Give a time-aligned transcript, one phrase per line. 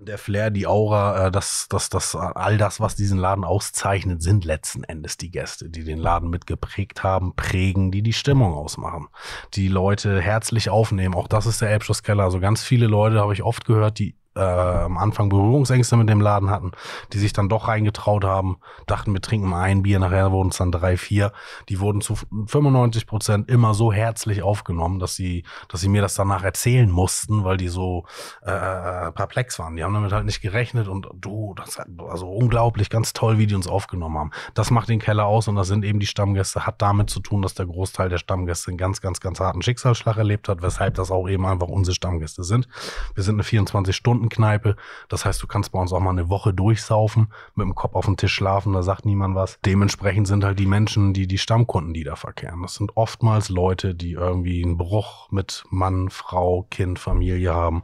[0.00, 4.44] Der Flair, die Aura, äh, das, das, das, all das, was diesen Laden auszeichnet, sind
[4.44, 9.08] letzten Endes die Gäste, die den Laden mitgeprägt haben, prägen, die die Stimmung ausmachen,
[9.54, 11.14] die Leute herzlich aufnehmen.
[11.14, 12.22] Auch das ist der Elbschlosskeller.
[12.22, 16.20] Also ganz viele Leute habe ich oft gehört, die äh, am Anfang Berührungsängste mit dem
[16.20, 16.72] Laden hatten,
[17.12, 20.58] die sich dann doch reingetraut haben, dachten, wir trinken mal ein Bier, nachher wurden es
[20.58, 21.32] dann drei, vier.
[21.68, 22.14] Die wurden zu
[22.46, 27.44] 95 Prozent immer so herzlich aufgenommen, dass sie, dass sie mir das danach erzählen mussten,
[27.44, 28.04] weil die so
[28.42, 29.76] äh, äh perplex waren.
[29.76, 33.54] Die haben damit halt nicht gerechnet und du, das also unglaublich, ganz toll, wie die
[33.54, 34.30] uns aufgenommen haben.
[34.54, 37.42] Das macht den Keller aus und das sind eben die Stammgäste, hat damit zu tun,
[37.42, 41.10] dass der Großteil der Stammgäste einen ganz, ganz, ganz harten Schicksalsschlag erlebt hat, weshalb das
[41.10, 42.68] auch eben einfach unsere Stammgäste sind.
[43.14, 44.76] Wir sind eine 24 Stunden Kneipe.
[45.08, 48.06] Das heißt, du kannst bei uns auch mal eine Woche durchsaufen, mit dem Kopf auf
[48.06, 49.58] dem Tisch schlafen, da sagt niemand was.
[49.64, 52.62] Dementsprechend sind halt die Menschen, die die Stammkunden, die da verkehren.
[52.62, 57.82] Das sind oftmals Leute, die irgendwie einen Bruch mit Mann, Frau, Kind, Familie haben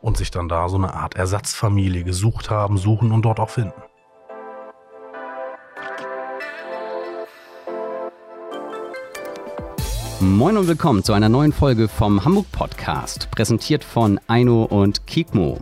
[0.00, 3.82] und sich dann da so eine Art Ersatzfamilie gesucht haben, suchen und dort auch finden.
[10.22, 15.60] Moin und willkommen zu einer neuen Folge vom Hamburg Podcast, präsentiert von Aino und Kikmo.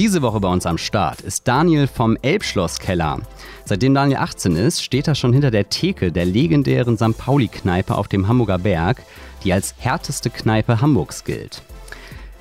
[0.00, 3.20] Diese Woche bei uns am Start ist Daniel vom Elbschlosskeller.
[3.64, 7.16] Seitdem Daniel 18 ist, steht er schon hinter der Theke der legendären St.
[7.16, 9.00] Pauli-Kneipe auf dem Hamburger Berg,
[9.44, 11.62] die als härteste Kneipe Hamburgs gilt.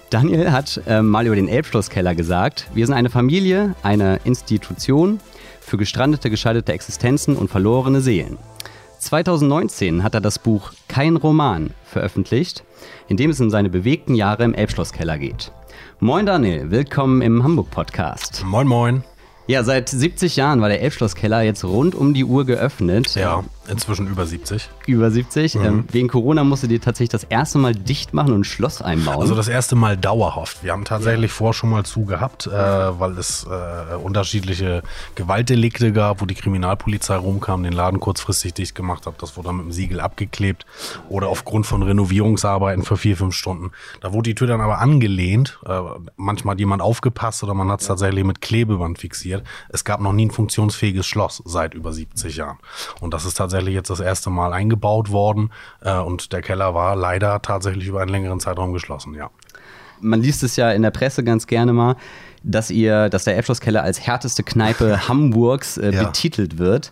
[0.10, 5.20] Daniel hat äh, mal über den Elbschlosskeller gesagt, wir sind eine Familie, eine Institution
[5.62, 8.40] für gestrandete, gescheiterte Existenzen und verlorene Seelen.
[9.04, 12.64] 2019 hat er das Buch Kein Roman veröffentlicht,
[13.08, 15.52] in dem es um seine bewegten Jahre im Elbschlosskeller geht.
[16.00, 18.44] Moin Daniel, willkommen im Hamburg Podcast.
[18.45, 19.04] Moin moin.
[19.45, 23.16] Ja, seit 70 Jahren war der Elbschlosskeller jetzt rund um die Uhr geöffnet.
[23.16, 24.69] Ja, inzwischen über 70.
[24.88, 25.56] Über 70.
[25.56, 25.66] Mhm.
[25.66, 29.22] Ähm, wegen Corona musste die tatsächlich das erste Mal dicht machen und ein Schloss einbauen.
[29.22, 30.64] Also das erste Mal dauerhaft.
[30.64, 31.36] Wir haben tatsächlich ja.
[31.36, 34.83] vor schon mal zu gehabt, äh, weil es äh, unterschiedliche
[35.16, 39.22] Gewaltdelikte gab, wo die Kriminalpolizei rumkam, den Laden kurzfristig dicht gemacht hat.
[39.22, 40.66] Das wurde dann mit dem Siegel abgeklebt
[41.09, 43.71] oder aufgrund von Renovierungsarbeiten für vier, fünf Stunden.
[44.02, 45.59] Da wurde die Tür dann aber angelehnt.
[45.65, 45.80] Äh,
[46.17, 49.43] manchmal hat jemand aufgepasst oder man hat es tatsächlich mit Klebeband fixiert.
[49.70, 52.58] Es gab noch nie ein funktionsfähiges Schloss seit über 70 Jahren.
[52.99, 55.52] Und das ist tatsächlich jetzt das erste Mal eingebaut worden.
[55.81, 59.30] Äh, und der Keller war leider tatsächlich über einen längeren Zeitraum geschlossen, ja.
[59.99, 61.95] Man liest es ja in der Presse ganz gerne mal,
[62.43, 66.03] dass ihr, dass der Elbschlosskeller als härteste Kneipe Hamburgs äh, ja.
[66.03, 66.91] betitelt wird.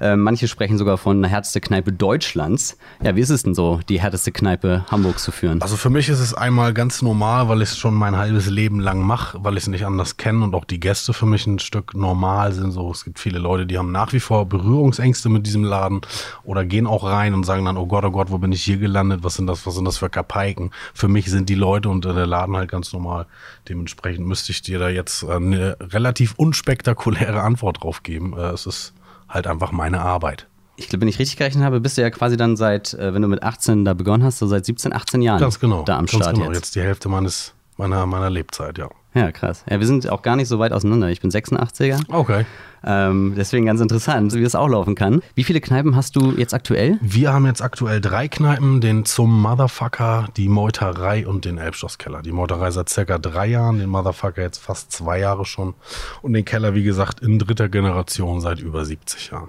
[0.00, 2.78] Äh, manche sprechen sogar von einer härteste Kneipe Deutschlands.
[3.02, 5.60] Ja, wie ist es denn so, die härteste Kneipe Hamburgs zu führen?
[5.60, 8.80] Also für mich ist es einmal ganz normal, weil ich es schon mein halbes Leben
[8.80, 11.58] lang mache, weil ich es nicht anders kenne und auch die Gäste für mich ein
[11.58, 12.70] Stück normal sind.
[12.72, 16.00] So, es gibt viele Leute, die haben nach wie vor Berührungsängste mit diesem Laden
[16.44, 18.78] oder gehen auch rein und sagen dann, oh Gott, oh Gott, wo bin ich hier
[18.78, 19.22] gelandet?
[19.22, 20.70] Was sind das, was sind das für Kapaiken?
[20.94, 23.26] Für mich sind die Leute und der Laden halt ganz normal.
[23.68, 28.34] Dementsprechend müsste ich dir da jetzt eine relativ unspektakuläre Antwort drauf geben.
[28.36, 28.94] Äh, es ist
[29.30, 30.46] halt einfach meine Arbeit.
[30.76, 33.22] Ich glaube, wenn ich richtig gerechnet habe, bist du ja quasi dann seit, äh, wenn
[33.22, 36.06] du mit 18 da begonnen hast, so seit 17, 18 Jahren Ganz genau, da am
[36.06, 36.46] ganz Start genau.
[36.48, 36.56] jetzt.
[36.56, 38.88] Jetzt die Hälfte meines, meiner, meiner Lebzeit, ja.
[39.14, 39.64] Ja, krass.
[39.68, 41.08] Ja, wir sind auch gar nicht so weit auseinander.
[41.08, 42.00] Ich bin 86er.
[42.08, 42.44] Okay.
[42.82, 45.20] Ähm, deswegen ganz interessant, wie das auch laufen kann.
[45.34, 46.98] Wie viele Kneipen hast du jetzt aktuell?
[47.02, 52.22] Wir haben jetzt aktuell drei Kneipen, den zum Motherfucker, die Meuterei und den Elbschlosskeller.
[52.22, 55.74] Die Meuterei seit circa drei Jahren, den Motherfucker jetzt fast zwei Jahre schon
[56.22, 59.48] und den Keller, wie gesagt, in dritter Generation seit über 70 Jahren.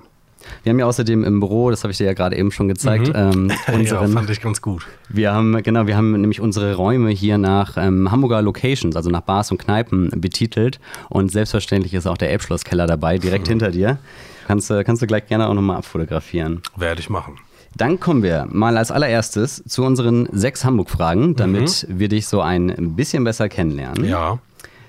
[0.64, 3.08] Wir haben ja außerdem im Büro, das habe ich dir ja gerade eben schon gezeigt,
[3.10, 3.16] mhm.
[3.16, 4.86] ähm, unseren, ja, fand ich ganz gut.
[5.10, 9.22] Wir haben, genau, wir haben nämlich unsere Räume hier nach ähm, Hamburger Locations, also nach
[9.22, 10.80] Bars und Kneipen betitelt.
[11.10, 13.52] Und selbstverständlich ist auch der Elbschlosskeller dabei, direkt mhm.
[13.52, 13.98] hinter dir.
[14.48, 16.62] Kannst, kannst du gleich gerne auch nochmal abfotografieren.
[16.76, 17.38] Werde ich machen.
[17.76, 22.00] Dann kommen wir mal als allererstes zu unseren sechs Hamburg-Fragen, damit mhm.
[22.00, 24.04] wir dich so ein bisschen besser kennenlernen.
[24.06, 24.40] Ja.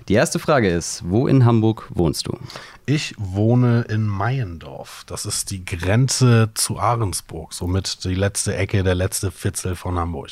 [0.08, 2.36] Die erste Frage ist, wo in Hamburg wohnst du?
[2.84, 5.04] Ich wohne in Meiendorf.
[5.06, 10.30] Das ist die Grenze zu Ahrensburg, somit die letzte Ecke, der letzte Fitzel von Hamburg.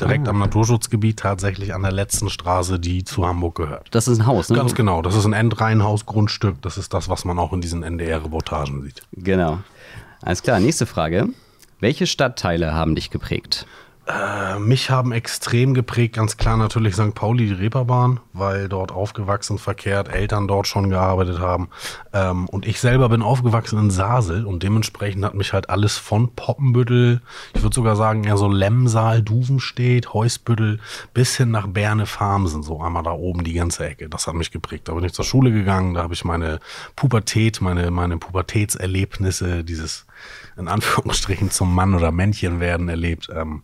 [0.00, 0.30] Direkt ah.
[0.30, 3.88] am Naturschutzgebiet, tatsächlich an der letzten Straße, die zu Hamburg gehört.
[3.92, 4.56] Das ist ein Haus, ne?
[4.56, 5.02] Ganz genau.
[5.02, 6.60] Das ist ein Endreihenhaus-Grundstück.
[6.62, 9.02] Das ist das, was man auch in diesen NDR-Reportagen sieht.
[9.12, 9.60] Genau.
[10.22, 11.28] Alles klar, nächste Frage.
[11.78, 13.66] Welche Stadtteile haben dich geprägt?
[14.04, 17.14] Äh, mich haben extrem geprägt, ganz klar natürlich St.
[17.14, 21.68] Pauli, die Reeperbahn, weil dort aufgewachsen, verkehrt, Eltern dort schon gearbeitet haben.
[22.12, 26.34] Ähm, und ich selber bin aufgewachsen in Sasel und dementsprechend hat mich halt alles von
[26.34, 27.22] Poppenbüttel,
[27.54, 30.80] ich würde sogar sagen eher so Lemsal, Duvenstedt, Heusbüttel
[31.14, 34.08] bis hin nach Berne Farmsen, so einmal da oben die ganze Ecke.
[34.08, 34.88] Das hat mich geprägt.
[34.88, 36.58] Da bin ich zur Schule gegangen, da habe ich meine
[36.96, 40.06] Pubertät, meine, meine Pubertätserlebnisse, dieses
[40.56, 43.28] in Anführungsstrichen zum Mann oder Männchen werden erlebt.
[43.34, 43.62] Ähm,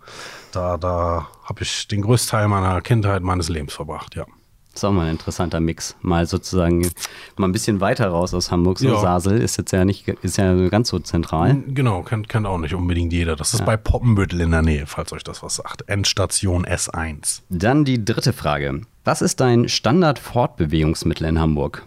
[0.53, 4.27] da da habe ich den größten Teil meiner Kindheit, meines Lebens verbracht, ja.
[4.75, 5.97] ist auch mal ein interessanter Mix.
[6.01, 6.91] Mal sozusagen
[7.37, 8.79] mal ein bisschen weiter raus aus Hamburg.
[8.79, 9.01] So Ja.
[9.01, 11.63] Sasel ist jetzt ja nicht, ist ja ganz so zentral.
[11.69, 13.37] Genau, kennt, kennt auch nicht unbedingt jeder.
[13.37, 15.89] Das ist bei Poppenbüttel in der Nähe, falls euch das was sagt.
[15.89, 17.43] Endstation S1.
[17.49, 18.83] Dann die dritte Frage.
[19.05, 21.85] Was ist dein Standard-Fortbewegungsmittel in Hamburg?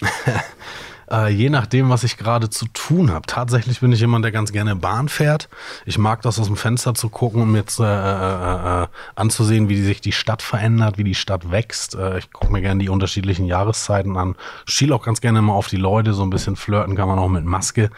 [1.10, 3.26] Äh, je nachdem, was ich gerade zu tun habe.
[3.26, 5.48] Tatsächlich bin ich jemand, der ganz gerne Bahn fährt.
[5.86, 9.82] Ich mag das aus dem Fenster zu gucken mir jetzt äh, äh, äh, anzusehen, wie
[9.82, 11.94] sich die Stadt verändert, wie die Stadt wächst.
[11.94, 14.36] Äh, ich gucke mir gerne die unterschiedlichen Jahreszeiten an.
[14.66, 16.12] Schiel auch ganz gerne mal auf die Leute.
[16.12, 17.90] So ein bisschen flirten kann man auch mit Maske.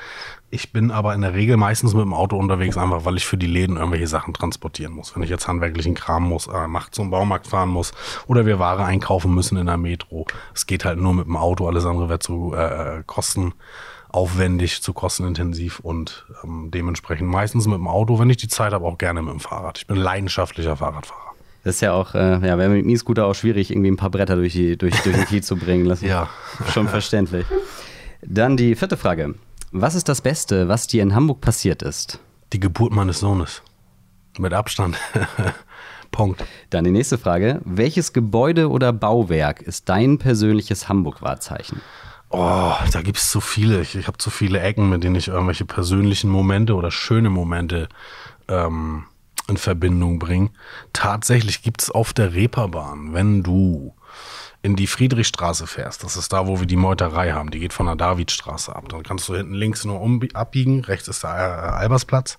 [0.48, 3.36] Ich bin aber in der Regel meistens mit dem Auto unterwegs, einfach weil ich für
[3.36, 5.14] die Läden irgendwelche Sachen transportieren muss.
[5.16, 7.92] Wenn ich jetzt handwerklichen Kram muss, äh, macht zum Baumarkt fahren muss
[8.28, 10.24] oder wir Ware einkaufen müssen in der Metro.
[10.54, 15.80] Es geht halt nur mit dem Auto, alles andere wäre zu äh, kostenaufwendig, zu kostenintensiv
[15.80, 19.32] und ähm, dementsprechend meistens mit dem Auto, wenn ich die Zeit habe, auch gerne mit
[19.32, 19.78] dem Fahrrad.
[19.78, 21.32] Ich bin leidenschaftlicher Fahrradfahrer.
[21.64, 24.10] Das ist ja auch, äh, ja, wäre mit dem E-Scooter auch schwierig, irgendwie ein paar
[24.10, 25.88] Bretter durch, die, durch, durch den Kiel zu bringen.
[25.88, 26.28] Das Ja.
[26.72, 27.44] schon verständlich.
[28.22, 29.34] Dann die vierte Frage.
[29.78, 32.18] Was ist das Beste, was dir in Hamburg passiert ist?
[32.54, 33.60] Die Geburt meines Sohnes.
[34.38, 34.96] Mit Abstand.
[36.10, 36.42] Punkt.
[36.70, 37.60] Dann die nächste Frage.
[37.66, 41.82] Welches Gebäude oder Bauwerk ist dein persönliches Hamburg-Wahrzeichen?
[42.30, 43.82] Oh, da gibt es zu viele.
[43.82, 47.90] Ich, ich habe zu viele Ecken, mit denen ich irgendwelche persönlichen Momente oder schöne Momente
[48.48, 49.04] ähm,
[49.46, 50.52] in Verbindung bringe.
[50.94, 53.94] Tatsächlich gibt es auf der Reeperbahn, wenn du
[54.66, 57.86] in die Friedrichstraße fährst, das ist da, wo wir die Meuterei haben, die geht von
[57.86, 58.88] der Davidstraße ab.
[58.88, 62.38] Dann kannst du hinten links nur um, abbiegen, rechts ist der Albersplatz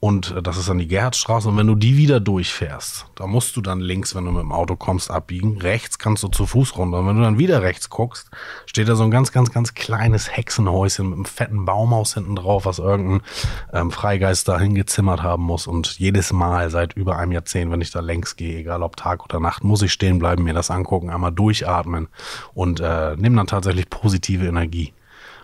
[0.00, 1.48] und äh, das ist dann die Gerhardstraße.
[1.48, 4.52] Und wenn du die wieder durchfährst, da musst du dann links, wenn du mit dem
[4.52, 5.58] Auto kommst, abbiegen.
[5.58, 6.98] Rechts kannst du zu Fuß runter.
[6.98, 8.30] Und wenn du dann wieder rechts guckst,
[8.66, 12.64] steht da so ein ganz, ganz, ganz kleines Hexenhäuschen mit einem fetten Baumhaus hinten drauf,
[12.64, 13.22] was irgendein
[13.72, 15.66] ähm, Freigeist da hingezimmert haben muss.
[15.66, 19.24] Und jedes Mal seit über einem Jahrzehnt, wenn ich da längs gehe, egal ob Tag
[19.24, 22.08] oder Nacht, muss ich stehen bleiben, mir das angucken, einmal durchatmen
[22.54, 24.92] und äh, nehme dann tatsächlich positive Energie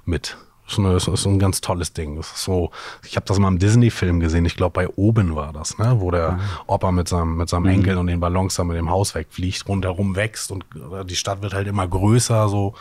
[0.04, 0.36] mit.
[0.74, 2.16] Ist, eine, ist ein ganz tolles Ding.
[2.16, 2.70] Das ist so,
[3.04, 4.44] ich habe das mal im Disney-Film gesehen.
[4.44, 5.96] Ich glaube, bei Oben war das, ne?
[6.00, 9.14] wo der Opa mit seinem, mit seinem Enkel und den Ballons da mit dem Haus
[9.14, 12.74] wegfliegt, rundherum wächst und äh, die Stadt wird halt immer größer, so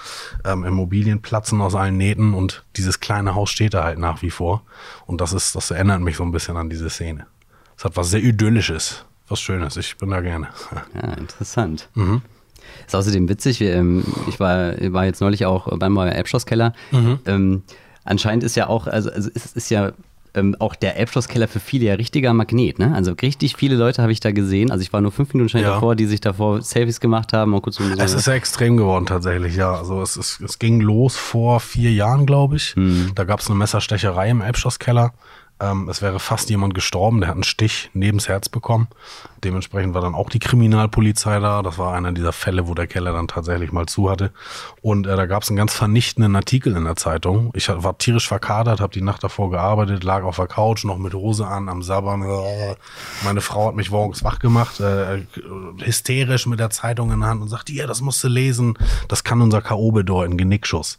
[0.45, 4.31] ähm, Immobilien platzen aus allen Nähten und dieses kleine Haus steht da halt nach wie
[4.31, 4.63] vor.
[5.05, 7.27] Und das ist, das erinnert mich so ein bisschen an diese Szene.
[7.77, 9.77] Es hat was sehr Idyllisches, was Schönes.
[9.77, 10.47] Ich bin da gerne.
[10.95, 11.89] Ja, interessant.
[12.85, 16.73] Ist außerdem witzig, wir, ähm, ich war, war jetzt neulich auch beim Elbschlosskeller.
[17.25, 17.63] Ähm,
[18.03, 19.91] anscheinend ist ja auch, also, also es ist ja
[20.35, 22.91] ähm, auch der Elbschlosskeller für viele ja richtiger Magnet, ne?
[22.95, 24.71] Also richtig viele Leute habe ich da gesehen.
[24.71, 25.75] Also ich war nur fünf Minuten schnell Ja.
[25.75, 29.05] davor, die sich davor Selfies gemacht haben und kurz so Es ist ja extrem geworden
[29.05, 29.75] tatsächlich, ja.
[29.75, 32.73] Also es, ist, es ging los vor vier Jahren, glaube ich.
[33.15, 35.13] Da gab es eine Messerstecherei im Elbschlosskeller.
[35.59, 38.87] Ähm, es wäre fast jemand gestorben, der hat einen Stich nebens Herz bekommen.
[39.43, 41.61] Dementsprechend war dann auch die Kriminalpolizei da.
[41.61, 44.31] Das war einer dieser Fälle, wo der Keller dann tatsächlich mal zu hatte.
[44.81, 47.51] Und äh, da gab es einen ganz vernichtenden Artikel in der Zeitung.
[47.53, 51.13] Ich war tierisch verkadert, habe die Nacht davor gearbeitet, lag auf der Couch, noch mit
[51.13, 52.23] Hose an, am Sabbern.
[53.23, 55.25] Meine Frau hat mich morgens wach gemacht, äh,
[55.83, 58.77] hysterisch mit der Zeitung in der Hand und sagt, ja, das musst du lesen.
[59.07, 59.91] Das kann unser K.O.
[59.91, 60.97] bedeuten, Genickschuss.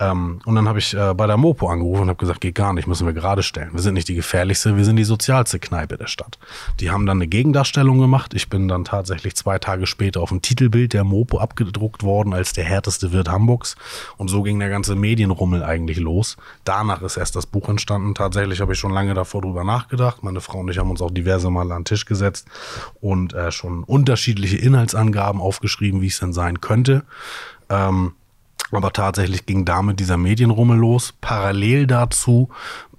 [0.00, 2.72] Ähm, und dann habe ich äh, bei der Mopo angerufen und habe gesagt, geht gar
[2.72, 3.70] nicht, müssen wir gerade stellen.
[3.72, 6.38] Wir sind nicht die gefährlichste, wir sind die sozialste Kneipe der Stadt.
[6.80, 8.34] Die haben dann eine Gegendarstellung gemacht.
[8.34, 12.52] Ich bin dann tatsächlich zwei Tage später auf dem Titelbild der Mopo abgedruckt worden als
[12.52, 13.76] der härteste Wirt Hamburgs.
[14.16, 16.36] Und so ging der ganze Medienrummel eigentlich los.
[16.64, 18.14] Danach ist erst das Buch entstanden.
[18.14, 20.22] Tatsächlich habe ich schon lange davor drüber nachgedacht.
[20.22, 22.46] Meine Frau und ich haben uns auch diverse Male an den Tisch gesetzt
[23.00, 27.04] und äh, schon unterschiedliche Inhaltsangaben aufgeschrieben, wie es denn sein könnte.
[27.68, 28.12] Ähm,
[28.70, 31.14] aber tatsächlich ging damit dieser Medienrummel los.
[31.20, 32.48] Parallel dazu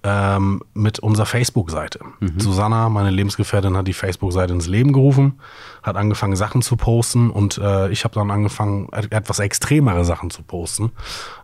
[0.07, 1.99] ähm, mit unserer Facebook-Seite.
[2.37, 5.39] Susanna, meine Lebensgefährtin, hat die Facebook-Seite ins Leben gerufen,
[5.81, 10.29] hat angefangen, Sachen zu posten und äh, ich habe dann angefangen, et- etwas extremere Sachen
[10.29, 10.91] zu posten,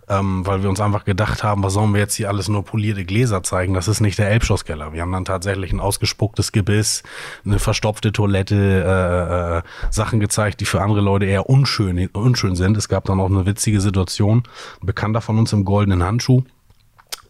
[0.08, 3.04] ähm, weil wir uns einfach gedacht haben, was sollen wir jetzt hier alles nur polierte
[3.04, 3.74] Gläser zeigen?
[3.74, 4.94] Das ist nicht der Elbschlosskeller.
[4.94, 7.02] Wir haben dann tatsächlich ein ausgespucktes Gebiss,
[7.44, 12.78] eine verstopfte Toilette, äh, äh, Sachen gezeigt, die für andere Leute eher unschön, unschön sind.
[12.78, 14.44] Es gab dann auch eine witzige Situation.
[14.82, 16.44] Ein Bekannter von uns im goldenen Handschuh.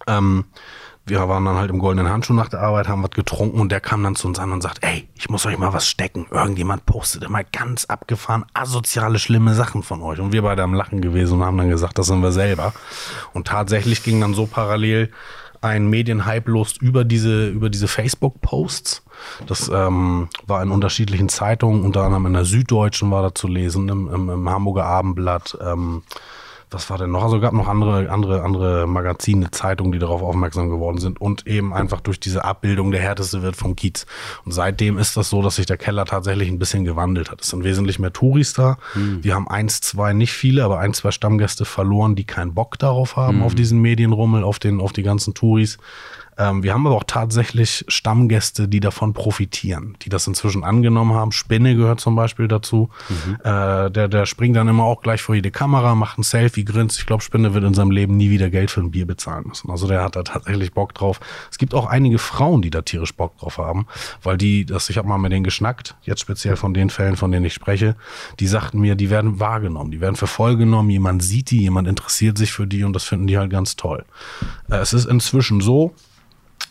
[0.07, 0.45] Ähm,
[1.05, 3.79] wir waren dann halt im goldenen Handschuh nach der Arbeit, haben was getrunken und der
[3.79, 6.27] kam dann zu uns an und sagt, ey, ich muss euch mal was stecken.
[6.29, 10.19] Irgendjemand postet immer ganz abgefahren, asoziale, schlimme Sachen von euch.
[10.19, 12.73] Und wir beide am Lachen gewesen und haben dann gesagt, das sind wir selber.
[13.33, 15.11] Und tatsächlich ging dann so parallel
[15.61, 19.03] ein Medienhype los über diese, über diese Facebook-Posts.
[19.45, 23.87] Das ähm, war in unterschiedlichen Zeitungen, unter anderem in der Süddeutschen war da zu lesen,
[23.89, 26.01] im, im, im Hamburger Abendblatt, ähm,
[26.71, 27.23] was war denn noch?
[27.23, 31.73] Also gab noch andere, andere, andere Magazine, Zeitungen, die darauf aufmerksam geworden sind und eben
[31.73, 34.05] einfach durch diese Abbildung der härteste wird vom Kiez.
[34.45, 37.41] Und seitdem ist das so, dass sich der Keller tatsächlich ein bisschen gewandelt hat.
[37.41, 38.77] Es sind wesentlich mehr Touris da.
[38.93, 39.21] Hm.
[39.21, 43.17] Wir haben eins, zwei, nicht viele, aber ein, zwei Stammgäste verloren, die keinen Bock darauf
[43.17, 43.43] haben, hm.
[43.43, 45.77] auf diesen Medienrummel, auf den, auf die ganzen Touris.
[46.37, 51.31] Ähm, wir haben aber auch tatsächlich Stammgäste, die davon profitieren, die das inzwischen angenommen haben.
[51.31, 52.89] Spinne gehört zum Beispiel dazu.
[53.09, 53.35] Mhm.
[53.43, 56.99] Äh, der, der springt dann immer auch gleich vor jede Kamera, macht ein Selfie, grinst.
[56.99, 59.69] Ich glaube, Spinne wird in seinem Leben nie wieder Geld für ein Bier bezahlen müssen.
[59.69, 61.19] Also der hat da tatsächlich Bock drauf.
[61.49, 63.87] Es gibt auch einige Frauen, die da tierisch Bock drauf haben,
[64.23, 67.31] weil die, das, ich habe mal mit denen geschnackt, jetzt speziell von den Fällen, von
[67.31, 67.95] denen ich spreche,
[68.39, 71.87] die sagten mir, die werden wahrgenommen, die werden für voll genommen, jemand sieht die, jemand
[71.87, 74.05] interessiert sich für die und das finden die halt ganz toll.
[74.69, 75.93] Äh, es ist inzwischen so,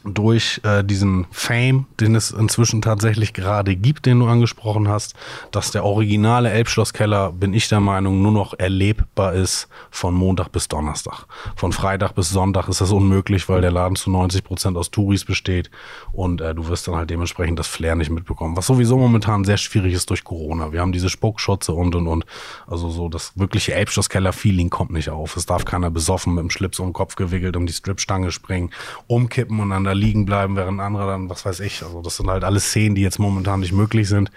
[0.05, 5.15] durch äh, diesen Fame, den es inzwischen tatsächlich gerade gibt, den du angesprochen hast,
[5.51, 10.69] dass der originale Elbschlosskeller, bin ich der Meinung, nur noch erlebbar ist von Montag bis
[10.69, 11.27] Donnerstag.
[11.55, 15.25] Von Freitag bis Sonntag ist das unmöglich, weil der Laden zu 90 Prozent aus Touris
[15.25, 15.71] besteht
[16.13, 18.57] und äh, du wirst dann halt dementsprechend das Flair nicht mitbekommen.
[18.57, 20.73] Was sowieso momentan sehr schwierig ist durch Corona.
[20.73, 22.25] Wir haben diese Spuckschutze und und und.
[22.67, 25.37] Also so das wirkliche Elbschlosskeller-Feeling kommt nicht auf.
[25.37, 28.71] Es darf keiner besoffen mit dem Schlips um den Kopf gewickelt um die Stripstange springen,
[29.07, 32.31] umkippen und dann da liegen bleiben, während andere dann, was weiß ich, also das sind
[32.31, 34.31] halt alles Szenen, die jetzt momentan nicht möglich sind.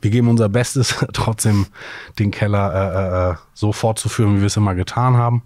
[0.00, 1.66] Wir geben unser Bestes, trotzdem
[2.18, 5.42] den Keller äh, äh, so fortzuführen, wie wir es immer getan haben.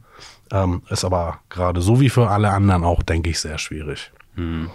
[0.52, 4.12] Ähm, ist aber gerade so wie für alle anderen auch, denke ich, sehr schwierig.
[4.34, 4.68] Hm.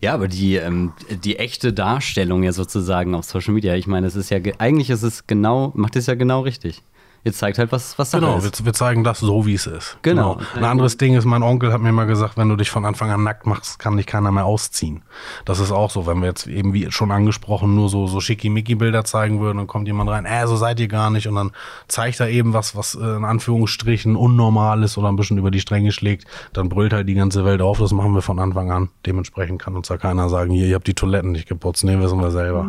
[0.00, 4.16] Ja, aber die, ähm, die echte Darstellung ja sozusagen auf Social Media, ich meine, es
[4.16, 6.82] ist ja, eigentlich ist es genau, macht es ja genau richtig.
[7.24, 8.42] Jetzt zeigt halt, was, was Sache genau, ist.
[8.42, 9.96] Genau, wir, wir, zeigen das so, wie es ist.
[10.02, 10.34] Genau.
[10.34, 10.46] genau.
[10.56, 13.10] Ein anderes Ding ist, mein Onkel hat mir mal gesagt, wenn du dich von Anfang
[13.10, 15.02] an nackt machst, kann dich keiner mehr ausziehen.
[15.44, 19.04] Das ist auch so, wenn wir jetzt eben wie schon angesprochen nur so, so schickimicki-Bilder
[19.04, 21.52] zeigen würden, dann kommt jemand rein, äh, so seid ihr gar nicht und dann
[21.86, 25.60] zeigt er eben was, was äh, in Anführungsstrichen unnormal ist oder ein bisschen über die
[25.60, 28.88] Stränge schlägt, dann brüllt halt die ganze Welt auf, das machen wir von Anfang an.
[29.06, 32.20] Dementsprechend kann uns da keiner sagen, hier, ihr habt die Toiletten nicht geputzt, nee, wissen
[32.20, 32.66] wir selber.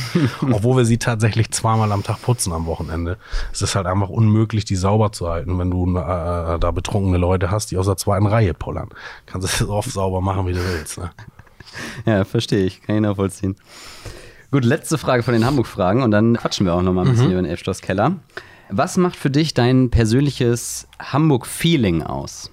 [0.42, 3.16] Obwohl wir sie tatsächlich zweimal am Tag putzen am Wochenende.
[3.52, 7.50] Es ist halt einfach unmöglich, die sauber zu halten, wenn du äh, da betrunkene Leute
[7.50, 8.88] hast, die aus der zweiten Reihe pullern.
[9.26, 10.98] Kannst du es so oft sauber machen, wie du willst.
[10.98, 11.10] Ne?
[12.04, 12.82] Ja, verstehe ich.
[12.82, 13.56] Kann ich nachvollziehen.
[14.50, 17.28] Gut, letzte Frage von den Hamburg-Fragen und dann quatschen wir auch noch mal ein bisschen
[17.28, 17.32] mhm.
[17.32, 18.16] über den Elbschloss-Keller.
[18.68, 22.50] Was macht für dich dein persönliches Hamburg-Feeling aus?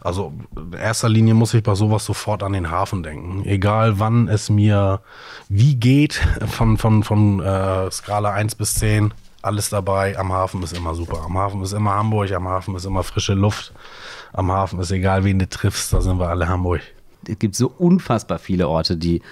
[0.00, 3.44] Also in erster Linie muss ich bei sowas sofort an den Hafen denken.
[3.44, 5.00] Egal wann es mir
[5.48, 6.14] wie geht,
[6.48, 9.12] von, von, von äh, Skala 1 bis 10,
[9.42, 10.18] alles dabei.
[10.18, 11.22] Am Hafen ist immer super.
[11.24, 13.72] Am Hafen ist immer Hamburg, am Hafen ist immer frische Luft.
[14.32, 16.82] Am Hafen ist egal, wen du triffst, da sind wir alle Hamburg.
[17.28, 19.22] Es gibt so unfassbar viele Orte, die,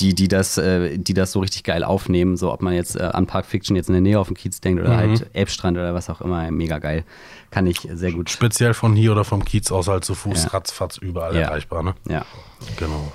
[0.00, 2.36] die, die, das, äh, die das so richtig geil aufnehmen.
[2.36, 4.60] So, ob man jetzt äh, an Park Fiction jetzt in der Nähe auf dem Kiez
[4.60, 4.96] denkt oder mhm.
[4.96, 7.04] halt Elbstrand oder was auch immer, mega geil.
[7.50, 8.30] Kann ich sehr gut.
[8.30, 10.50] Speziell von hier oder vom Kiez aus halt zu Fuß, ja.
[10.50, 11.42] ratzfatz, überall ja.
[11.42, 11.94] erreichbar, ne?
[12.08, 12.24] Ja.
[12.76, 13.12] Genau.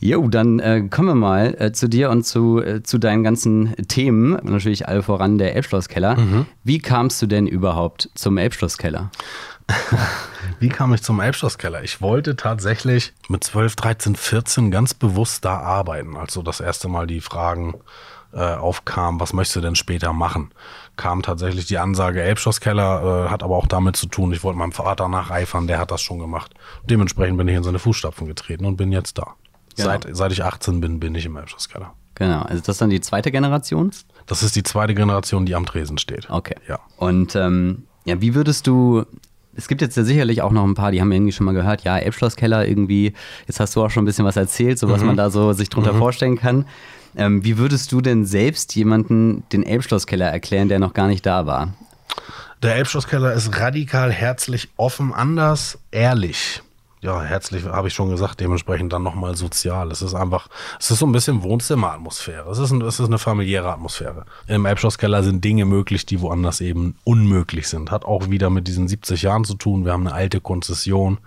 [0.00, 3.74] Jo, dann äh, kommen wir mal äh, zu dir und zu, äh, zu deinen ganzen
[3.88, 4.38] Themen.
[4.42, 6.16] Natürlich alle voran der Elbschlosskeller.
[6.16, 6.46] Mhm.
[6.62, 9.10] Wie kamst du denn überhaupt zum Elbschlosskeller?
[10.60, 11.82] Wie kam ich zum Elbschlosskeller?
[11.82, 16.16] Ich wollte tatsächlich mit 12, 13, 14 ganz bewusst da arbeiten.
[16.16, 17.74] Also das erste Mal die Fragen
[18.32, 20.50] äh, aufkamen, was möchtest du denn später machen?
[20.96, 24.72] Kam tatsächlich die Ansage Elbschlosskeller, äh, hat aber auch damit zu tun, ich wollte meinem
[24.72, 26.54] Vater nacheifern, der hat das schon gemacht.
[26.84, 29.34] Dementsprechend bin ich in seine Fußstapfen getreten und bin jetzt da.
[29.78, 29.90] Genau.
[29.90, 31.94] Seit, seit ich 18 bin, bin ich im Elbschlosskeller.
[32.14, 32.42] Genau.
[32.42, 33.92] Also das ist dann die zweite Generation?
[34.26, 36.28] Das ist die zweite Generation, die am Tresen steht.
[36.28, 36.56] Okay.
[36.68, 36.80] Ja.
[36.96, 39.04] Und ähm, ja, wie würdest du
[39.54, 41.82] es gibt jetzt ja sicherlich auch noch ein paar, die haben irgendwie schon mal gehört,
[41.82, 43.12] ja, Elbschlosskeller irgendwie,
[43.48, 45.08] jetzt hast du auch schon ein bisschen was erzählt, so was mhm.
[45.08, 45.98] man da so sich drunter mhm.
[45.98, 46.64] vorstellen kann.
[47.16, 51.46] Ähm, wie würdest du denn selbst jemanden den Elbschlosskeller erklären, der noch gar nicht da
[51.46, 51.74] war?
[52.62, 56.62] Der Elbschlosskeller ist radikal, herzlich, offen, anders, ehrlich
[57.00, 59.90] ja, herzlich habe ich schon gesagt, dementsprechend dann nochmal sozial.
[59.92, 60.48] Es ist einfach,
[60.80, 62.50] es ist so ein bisschen Wohnzimmeratmosphäre.
[62.50, 64.24] Es ist, ein, es ist eine familiäre Atmosphäre.
[64.46, 67.90] Im Elbschlosskeller sind Dinge möglich, die woanders eben unmöglich sind.
[67.90, 69.84] Hat auch wieder mit diesen 70 Jahren zu tun.
[69.84, 71.18] Wir haben eine alte Konzession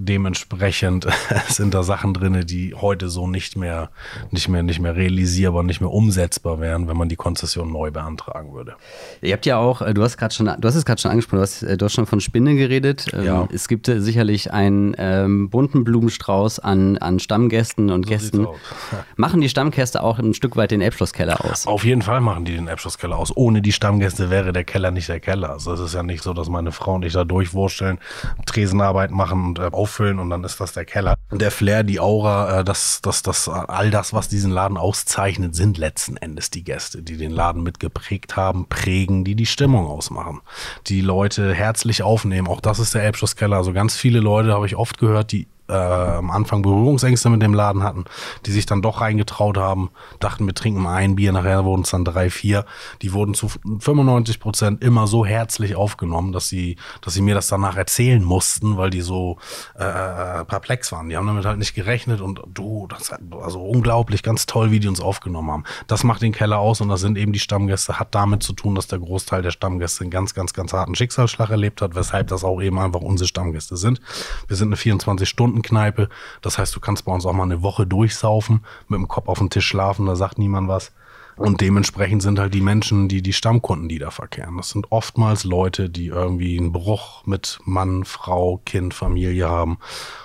[0.00, 1.06] dementsprechend
[1.48, 3.90] sind da Sachen drin, die heute so nicht mehr,
[4.30, 8.54] nicht mehr, nicht mehr realisierbar, nicht mehr umsetzbar wären, wenn man die Konzession neu beantragen
[8.54, 8.76] würde.
[9.20, 11.38] Ihr habt ja auch, äh, du hast gerade schon, du hast es gerade schon angesprochen,
[11.38, 13.06] du hast, äh, du hast schon von Spinne geredet.
[13.12, 13.48] Ähm, ja.
[13.52, 18.46] Es gibt äh, sicherlich einen ähm, bunten Blumenstrauß an, an Stammgästen und so Gästen.
[19.16, 21.66] Machen die Stammgäste auch ein Stück weit den Elbschlosskeller aus?
[21.66, 23.36] Auf jeden Fall machen die den Elbschlosskeller aus.
[23.36, 25.50] Ohne die Stammgäste wäre der Keller nicht der Keller.
[25.50, 27.98] Also es ist ja nicht so, dass meine Frau und ich da durchwursteln,
[28.46, 31.16] Tresenarbeit machen und äh, auf auffüllen und dann ist das der Keller.
[31.32, 35.78] Der Flair, die Aura, äh, das, das, das, all das, was diesen Laden auszeichnet, sind
[35.78, 40.40] letzten Endes die Gäste, die den Laden mitgeprägt haben, prägen, die die Stimmung ausmachen,
[40.86, 42.46] die Leute herzlich aufnehmen.
[42.48, 43.56] Auch das ist der Elbschlusskeller.
[43.56, 47.54] Also ganz viele Leute habe ich oft gehört, die äh, am Anfang Berührungsängste mit dem
[47.54, 48.04] Laden hatten,
[48.46, 51.90] die sich dann doch reingetraut haben, dachten, wir trinken mal ein Bier, nachher wurden es
[51.90, 52.64] dann drei, vier.
[53.02, 57.48] Die wurden zu 95 Prozent immer so herzlich aufgenommen, dass sie, dass sie mir das
[57.48, 59.38] danach erzählen mussten, weil die so
[59.78, 61.08] äh, äh perplex waren.
[61.08, 63.12] Die haben damit halt nicht gerechnet und du, das
[63.42, 65.64] also unglaublich, ganz toll, wie die uns aufgenommen haben.
[65.86, 68.74] Das macht den Keller aus und das sind eben die Stammgäste, hat damit zu tun,
[68.74, 72.44] dass der Großteil der Stammgäste einen ganz, ganz, ganz harten Schicksalsschlag erlebt hat, weshalb das
[72.44, 74.00] auch eben einfach unsere Stammgäste sind.
[74.48, 76.08] Wir sind eine 24 Stunden Kneipe.
[76.42, 79.38] Das heißt, du kannst bei uns auch mal eine Woche durchsaufen, mit dem Kopf auf
[79.38, 80.92] dem Tisch schlafen, da sagt niemand was.
[81.36, 84.58] Und dementsprechend sind halt die Menschen, die die Stammkunden, die da verkehren.
[84.58, 89.78] Das sind oftmals Leute, die irgendwie einen Bruch mit Mann, Frau, Kind, Familie haben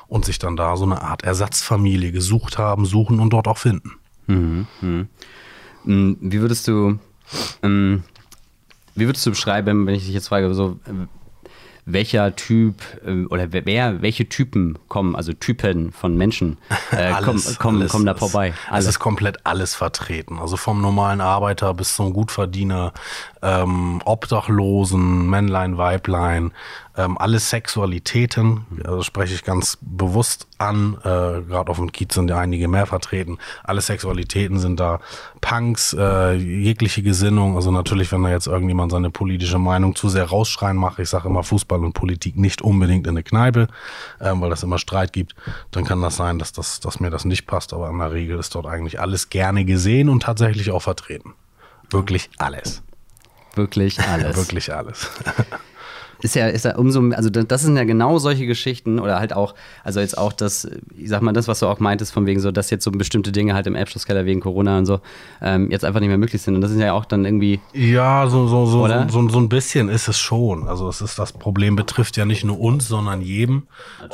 [0.08, 3.94] und sich dann da so eine Art Ersatzfamilie gesucht haben, suchen und dort auch finden.
[4.28, 5.06] Mhm, mh.
[5.86, 7.00] Mm, wie würdest du,
[7.64, 8.04] ähm,
[8.96, 10.80] wie würdest du beschreiben, wenn ich dich jetzt frage, so,
[11.86, 16.58] welcher Typ äh, oder wer, welche Typen kommen, also Typen von Menschen
[16.92, 18.54] äh, alles, kommen, kommen, kommen da vorbei.
[18.70, 18.86] Alles.
[18.86, 20.40] Es ist komplett alles vertreten.
[20.40, 22.94] Also vom normalen Arbeiter bis zum Gutverdiener,
[23.42, 26.52] ähm, Obdachlosen, Männlein, Weiblein,
[26.98, 32.30] ähm, alle Sexualitäten, also spreche ich ganz bewusst an, äh, gerade auf dem Kiez sind
[32.30, 35.00] ja einige mehr vertreten, alle Sexualitäten sind da,
[35.42, 40.26] Punks, äh, jegliche Gesinnung, also natürlich, wenn da jetzt irgendjemand seine politische Meinung zu sehr
[40.26, 43.68] rausschreien macht, ich sage immer Fußball und Politik nicht unbedingt in eine Kneipe,
[44.20, 45.36] äh, weil das immer Streit gibt,
[45.72, 48.40] dann kann das sein, dass, das, dass mir das nicht passt, aber in der Regel
[48.40, 51.34] ist dort eigentlich alles gerne gesehen und tatsächlich auch vertreten.
[51.90, 52.84] Wirklich alles.
[53.56, 54.36] Wirklich alles.
[54.38, 55.10] Wirklich alles.
[56.22, 59.56] ist ja, ist ja umso, also das sind ja genau solche Geschichten oder halt auch,
[59.84, 60.68] also jetzt auch das,
[60.98, 63.32] ich sag mal, das, was du auch meintest, von wegen so, dass jetzt so bestimmte
[63.32, 65.00] Dinge halt im Abschlusskeller wegen Corona und so
[65.42, 66.56] ähm, jetzt einfach nicht mehr möglich sind.
[66.56, 67.60] Und das ist ja auch dann irgendwie.
[67.74, 70.68] Ja, so, so, so, so, so, so, ein bisschen ist es schon.
[70.68, 73.64] Also es ist, das Problem betrifft ja nicht nur uns, sondern jedem.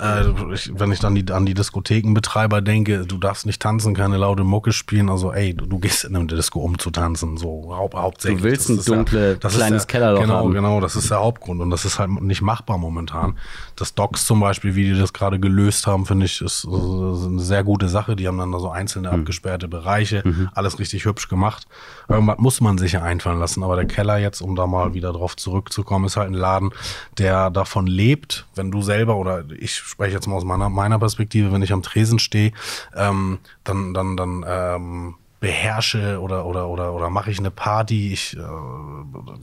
[0.01, 4.17] Äh, ich, wenn ich dann die, an die Diskothekenbetreiber denke, du darfst nicht tanzen, keine
[4.17, 7.73] laute Mucke spielen, also ey, du, du gehst in einem Disco um zu tanzen, so
[7.75, 8.41] hau hauptsächlich.
[8.41, 10.53] Du willst ein dunkles, ja, kleines Kellerloch genau, haben.
[10.53, 13.37] Genau, genau, das ist der Hauptgrund und das ist halt nicht machbar momentan.
[13.75, 17.39] Das Docs zum Beispiel, wie die das gerade gelöst haben, finde ich, ist, ist, eine
[17.39, 18.15] sehr gute Sache.
[18.15, 19.21] Die haben dann da so einzelne mhm.
[19.21, 20.49] abgesperrte Bereiche, mhm.
[20.53, 21.67] alles richtig hübsch gemacht.
[22.09, 25.13] Irgendwas muss man sich ja einfallen lassen, aber der Keller jetzt, um da mal wieder
[25.13, 26.71] drauf zurückzukommen, ist halt ein Laden,
[27.17, 31.51] der davon lebt, wenn du selber oder ich spreche jetzt mal aus meiner, meiner Perspektive,
[31.51, 32.51] wenn ich am Tresen stehe,
[32.95, 38.13] ähm, dann, dann, dann ähm, beherrsche oder oder oder oder mache ich eine Party.
[38.13, 38.41] Ich äh,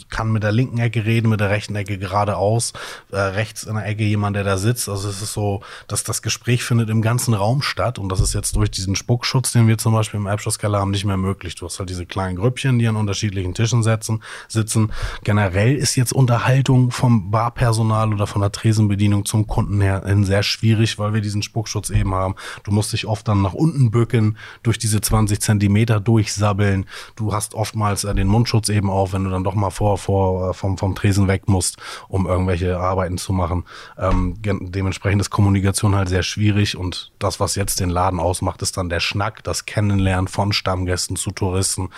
[0.08, 2.72] kann mit der linken Ecke reden, mit der rechten Ecke geradeaus,
[3.10, 4.88] äh, rechts in der Ecke jemand, der da sitzt.
[4.88, 8.32] Also es ist so, dass das Gespräch findet im ganzen Raum statt und das ist
[8.32, 11.56] jetzt durch diesen Spuckschutz, den wir zum Beispiel im Abschlusskeller haben, nicht mehr möglich.
[11.56, 14.92] Du hast halt diese kleinen Grüppchen, die an unterschiedlichen Tischen setzen, sitzen.
[15.24, 20.98] Generell ist jetzt Unterhaltung vom Barpersonal oder von der Tresenbedienung zum Kunden her sehr schwierig,
[20.98, 22.36] weil wir diesen Spuckschutz eben haben.
[22.62, 26.86] Du musst dich oft dann nach unten bücken durch diese 20 Zentimeter Meter durchsabbeln.
[27.16, 30.50] Du hast oftmals äh, den Mundschutz eben auf, wenn du dann doch mal vor, vor
[30.50, 33.64] äh, vom, vom Tresen weg musst, um irgendwelche Arbeiten zu machen.
[33.96, 38.76] Ähm, dementsprechend ist Kommunikation halt sehr schwierig und das, was jetzt den Laden ausmacht, ist
[38.76, 41.88] dann der Schnack, das Kennenlernen von Stammgästen zu Touristen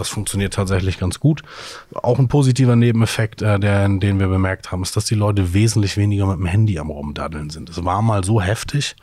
[0.00, 1.42] das funktioniert tatsächlich ganz gut.
[1.94, 5.96] Auch ein positiver Nebeneffekt, äh, der, den wir bemerkt haben, ist, dass die Leute wesentlich
[5.96, 7.70] weniger mit dem Handy am Rumdaddeln sind.
[7.70, 8.96] Es war mal so heftig,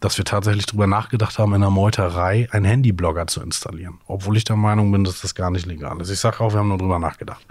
[0.00, 3.98] dass wir tatsächlich drüber nachgedacht haben, in der Meuterei einen Handyblogger zu installieren.
[4.06, 6.10] Obwohl ich der Meinung bin, dass das gar nicht legal ist.
[6.10, 7.44] Ich sage auch, wir haben nur drüber nachgedacht.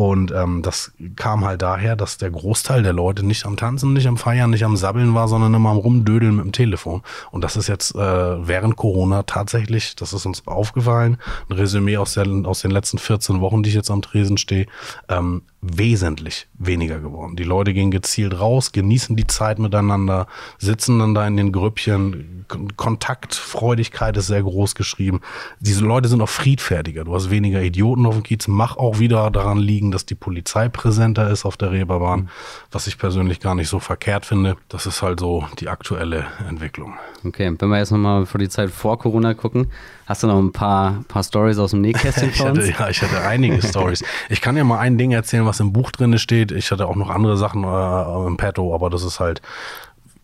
[0.00, 4.06] Und ähm, das kam halt daher, dass der Großteil der Leute nicht am Tanzen, nicht
[4.06, 7.02] am Feiern, nicht am Sabbeln war, sondern immer am Rumdödeln mit dem Telefon.
[7.30, 11.18] Und das ist jetzt äh, während Corona tatsächlich, das ist uns aufgefallen,
[11.50, 14.68] ein Resümee aus, der, aus den letzten 14 Wochen, die ich jetzt am Tresen stehe,
[15.10, 17.36] ähm, wesentlich weniger geworden.
[17.36, 20.26] Die Leute gehen gezielt raus, genießen die Zeit miteinander,
[20.58, 22.46] sitzen dann da in den Grüppchen.
[22.76, 25.20] Kontaktfreudigkeit ist sehr groß geschrieben.
[25.60, 27.04] Diese Leute sind auch friedfertiger.
[27.04, 28.48] Du hast weniger Idioten auf dem Kiez.
[28.48, 32.28] Mach auch wieder daran liegen, dass die Polizei präsenter ist auf der Reeperbahn, mhm.
[32.70, 34.56] was ich persönlich gar nicht so verkehrt finde.
[34.68, 36.94] Das ist halt so die aktuelle Entwicklung.
[37.24, 39.70] Okay, wenn wir jetzt nochmal vor die Zeit vor Corona gucken,
[40.06, 42.66] hast du noch ein paar, paar Stories aus dem Nähkästchen für uns?
[42.66, 44.02] ja, ich hatte einige Stories.
[44.28, 46.52] Ich kann ja mal ein Ding erzählen, was im Buch drin steht.
[46.52, 49.42] Ich hatte auch noch andere Sachen äh, im Petto, aber das ist halt,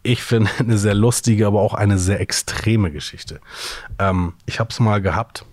[0.05, 3.41] ich finde, eine sehr lustige, aber auch eine sehr extreme Geschichte.
[3.99, 5.45] Ähm, ich habe es mal gehabt,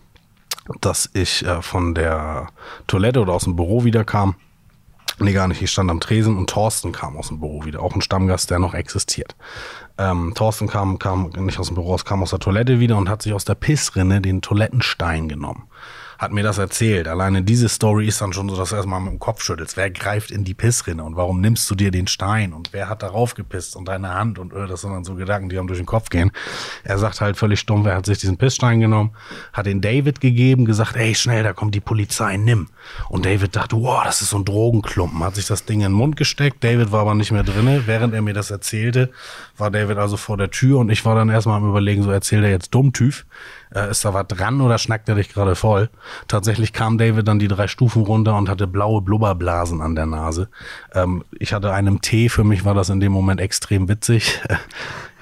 [0.79, 2.49] dass ich äh, von der
[2.86, 4.36] Toilette oder aus dem Büro wiederkam
[5.19, 5.62] Nee, gar nicht.
[5.62, 7.83] Ich stand am Tresen und Thorsten kam aus dem Büro wieder.
[7.83, 9.36] Auch ein Stammgast, der noch existiert.
[9.99, 13.21] Ähm, Thorsten kam, kam nicht aus dem Büro, kam aus der Toilette wieder und hat
[13.21, 15.67] sich aus der Pissrinne den Toilettenstein genommen
[16.23, 17.07] hat mir das erzählt.
[17.07, 19.75] Alleine diese Story ist dann schon so, dass du erstmal mit dem Kopf schüttelst.
[19.77, 23.03] Wer greift in die Pissrinne und warum nimmst du dir den Stein und wer hat
[23.03, 25.79] darauf gepisst und deine Hand und öh, das sind dann so Gedanken, die einem durch
[25.79, 26.31] den Kopf gehen.
[26.83, 29.12] Er sagt halt völlig stumm, wer hat sich diesen Pissstein genommen,
[29.51, 32.69] hat den David gegeben, gesagt, ey, schnell, da kommt die Polizei, nimm.
[33.09, 35.91] Und David dachte, wow, das ist so ein Drogenklumpen, hat sich das Ding in den
[35.91, 36.63] Mund gesteckt.
[36.63, 37.83] David war aber nicht mehr drinne.
[37.86, 39.12] Während er mir das erzählte,
[39.57, 42.45] war David also vor der Tür und ich war dann erstmal am überlegen, so erzählt
[42.45, 43.25] er jetzt Dummtüv
[43.73, 45.89] äh, ist da was dran oder schnackt er dich gerade voll?
[46.27, 50.49] Tatsächlich kam David dann die drei Stufen runter und hatte blaue Blubberblasen an der Nase.
[50.93, 54.41] Ähm, ich hatte einen Tee, für mich war das in dem Moment extrem witzig.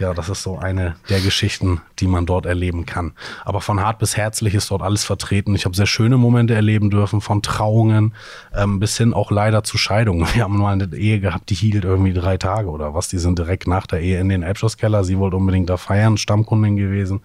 [0.01, 3.13] Ja, das ist so eine der Geschichten, die man dort erleben kann.
[3.45, 5.53] Aber von hart bis herzlich ist dort alles vertreten.
[5.53, 8.13] Ich habe sehr schöne Momente erleben dürfen, von Trauungen
[8.53, 10.27] ähm, bis hin auch leider zu Scheidungen.
[10.33, 13.09] Wir haben mal eine Ehe gehabt, die hielt irgendwie drei Tage oder was.
[13.09, 15.03] Die sind direkt nach der Ehe in den Elbschlosskeller.
[15.03, 17.21] Sie wollte unbedingt da feiern, Stammkundin gewesen.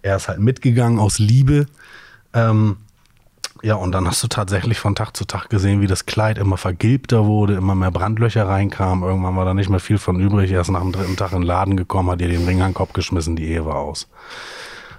[0.00, 1.66] Er ist halt mitgegangen aus Liebe.
[2.34, 2.76] Ähm,
[3.62, 6.56] ja, und dann hast du tatsächlich von Tag zu Tag gesehen, wie das Kleid immer
[6.56, 9.08] vergilbter wurde, immer mehr Brandlöcher reinkamen.
[9.08, 10.50] Irgendwann war da nicht mehr viel von übrig.
[10.50, 12.70] Er ist nach dem dritten Tag in den Laden gekommen, hat ihr den Ring an
[12.70, 14.08] den Kopf geschmissen, die Ehe war aus.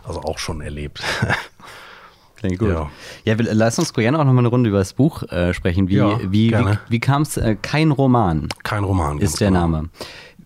[0.05, 1.03] Also auch schon erlebt.
[2.37, 2.69] Klingt gut.
[2.69, 2.89] Ja,
[3.25, 5.89] ja lass uns gerne auch noch mal eine Runde über das Buch äh, sprechen.
[5.89, 7.35] Wie, ja, wie, wie, wie kam es?
[7.35, 8.47] Äh, kein Roman.
[8.63, 9.19] Kein Roman.
[9.19, 9.61] Ist der genau.
[9.61, 9.89] Name.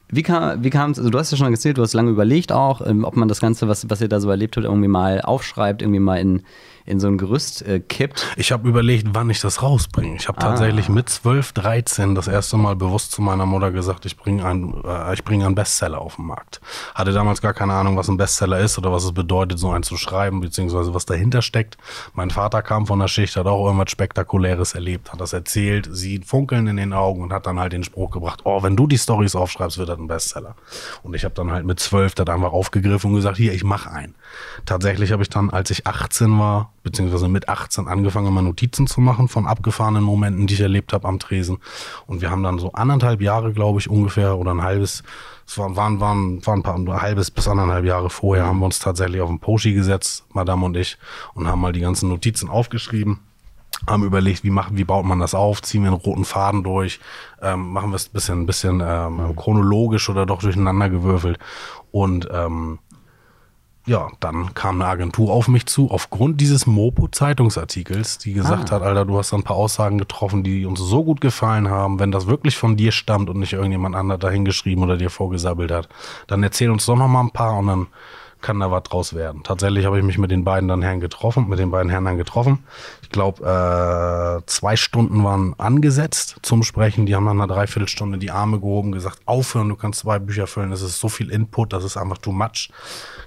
[0.09, 3.03] Wie kam, wie also du hast ja schon erzählt, du hast lange überlegt auch, ähm,
[3.03, 5.99] ob man das Ganze, was, was ihr da so erlebt habt, irgendwie mal aufschreibt, irgendwie
[5.99, 6.43] mal in,
[6.87, 8.25] in so ein Gerüst äh, kippt.
[8.37, 10.15] Ich habe überlegt, wann ich das rausbringe.
[10.15, 10.49] Ich habe ah.
[10.49, 14.83] tatsächlich mit 12, 13 das erste Mal bewusst zu meiner Mutter gesagt, ich bringe einen,
[14.85, 16.61] äh, ich bringe einen Bestseller auf den Markt.
[16.95, 19.83] Hatte damals gar keine Ahnung, was ein Bestseller ist oder was es bedeutet, so einen
[19.83, 21.77] zu schreiben, beziehungsweise was dahinter steckt.
[22.13, 26.25] Mein Vater kam von der Schicht, hat auch irgendwas Spektakuläres erlebt, hat das erzählt, sieht
[26.25, 28.97] Funkeln in den Augen und hat dann halt den Spruch gebracht, oh, wenn du die
[28.97, 30.55] Stories aufschreibst, wird das ein Bestseller.
[31.03, 33.91] Und ich habe dann halt mit 12 das einfach aufgegriffen und gesagt, hier, ich mache
[33.91, 34.15] einen.
[34.65, 39.01] Tatsächlich habe ich dann, als ich 18 war, beziehungsweise mit 18 angefangen, mal Notizen zu
[39.01, 41.57] machen von abgefahrenen Momenten, die ich erlebt habe am Tresen.
[42.05, 45.03] Und wir haben dann so anderthalb Jahre, glaube ich, ungefähr oder ein halbes,
[45.45, 48.65] es waren, waren, waren, waren ein paar ein halbes bis anderthalb Jahre vorher, haben wir
[48.65, 50.97] uns tatsächlich auf den Poschi gesetzt, Madame und ich,
[51.33, 53.19] und haben mal die ganzen Notizen aufgeschrieben
[53.85, 56.99] haben überlegt, wie machen, wie baut man das auf, ziehen wir einen roten Faden durch,
[57.41, 61.37] ähm, machen wir es ein bisschen, bisschen ähm, chronologisch oder doch durcheinander gewürfelt?
[61.91, 62.79] Und ähm,
[63.87, 68.75] ja, dann kam eine Agentur auf mich zu, aufgrund dieses Mopo-Zeitungsartikels, die gesagt ah.
[68.75, 72.11] hat, Alter, du hast ein paar Aussagen getroffen, die uns so gut gefallen haben, wenn
[72.11, 75.87] das wirklich von dir stammt und nicht irgendjemand anderes dahingeschrieben oder dir vorgesabbelt hat,
[76.27, 77.87] dann erzähl uns doch noch mal ein paar und dann
[78.41, 79.43] kann da was draus werden.
[79.43, 82.17] Tatsächlich habe ich mich mit den beiden dann Herren getroffen, mit den beiden Herren dann
[82.17, 82.59] getroffen.
[83.01, 87.05] Ich glaube, äh, zwei Stunden waren angesetzt zum Sprechen.
[87.05, 90.69] Die haben nach einer Dreiviertelstunde die Arme gehoben, gesagt, aufhören, du kannst zwei Bücher füllen,
[90.69, 92.69] das ist so viel Input, das ist einfach too much.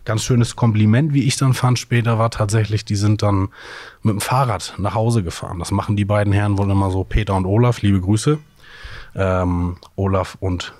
[0.04, 3.48] Ganz schönes Kompliment, wie ich dann fand später, war tatsächlich, die sind dann
[4.02, 5.58] mit dem Fahrrad nach Hause gefahren.
[5.58, 8.38] Das machen die beiden Herren wohl immer so, Peter und Olaf, liebe Grüße.
[9.14, 10.72] Ähm, Olaf und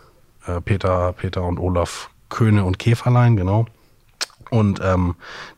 [0.47, 3.67] äh, Peter, Peter und Olaf Köhne und Käferlein, genau.
[4.51, 5.15] Und ähm,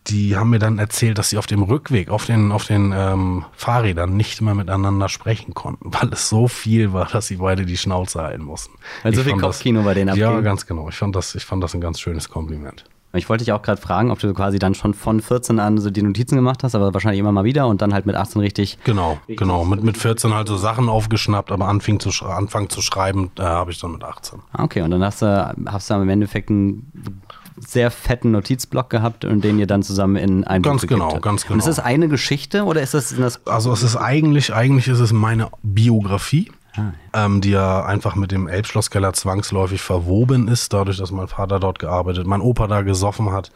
[0.06, 3.44] die haben mir dann erzählt, dass sie auf dem Rückweg, auf den, auf den ähm,
[3.52, 7.76] Fahrrädern nicht mehr miteinander sprechen konnten, weil es so viel war, dass sie beide die
[7.76, 8.74] Schnauze halten mussten.
[9.02, 10.22] Weil so viel Kopfkino das, bei denen abging.
[10.24, 10.88] Ja, ganz genau.
[10.88, 12.84] Ich fand das, ich fand das ein ganz schönes Kompliment.
[13.14, 15.90] Ich wollte dich auch gerade fragen, ob du quasi dann schon von 14 an so
[15.90, 18.78] die Notizen gemacht hast, aber wahrscheinlich immer mal wieder und dann halt mit 18 richtig.
[18.84, 19.66] Genau, richtig genau.
[19.66, 23.70] Mit, mit 14 halt so Sachen aufgeschnappt, aber anfing zu, anfangen zu schreiben, äh, habe
[23.70, 24.40] ich dann mit 18.
[24.52, 27.21] Ah, okay, und dann hast du, hast du im Endeffekt ein
[27.58, 31.54] sehr fetten Notizblock gehabt und den ihr dann zusammen in ein Ganz genau, ganz genau.
[31.54, 35.00] Und ist das eine Geschichte oder ist das, das Also es ist eigentlich, eigentlich ist
[35.00, 36.50] es meine Biografie.
[36.74, 37.26] Ah, ja.
[37.26, 41.78] ähm, die ja einfach mit dem Elbschlosskeller zwangsläufig verwoben ist, dadurch, dass mein Vater dort
[41.78, 43.52] gearbeitet, mein Opa da gesoffen hat,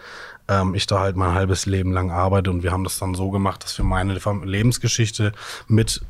[0.48, 3.30] ähm, ich da halt mein halbes Leben lang arbeite und wir haben das dann so
[3.30, 5.32] gemacht, dass wir meine Lebensgeschichte
[5.66, 6.02] mit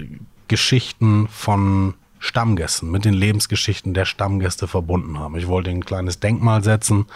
[0.49, 5.37] Geschichten von Stammgästen, mit den Lebensgeschichten der Stammgäste verbunden haben.
[5.37, 7.07] Ich wollte ein kleines Denkmal setzen.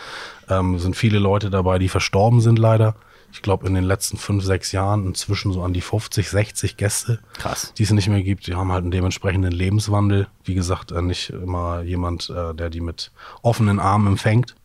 [0.48, 2.94] Ähm, sind viele Leute dabei, die verstorben sind leider.
[3.32, 7.20] Ich glaube, in den letzten fünf, sechs Jahren inzwischen so an die 50, 60 Gäste,
[7.34, 7.72] Krass.
[7.78, 8.46] die es nicht mehr gibt.
[8.46, 10.26] Die haben halt einen dementsprechenden Lebenswandel.
[10.44, 14.56] Wie gesagt, äh, nicht immer jemand, äh, der die mit offenen Armen empfängt.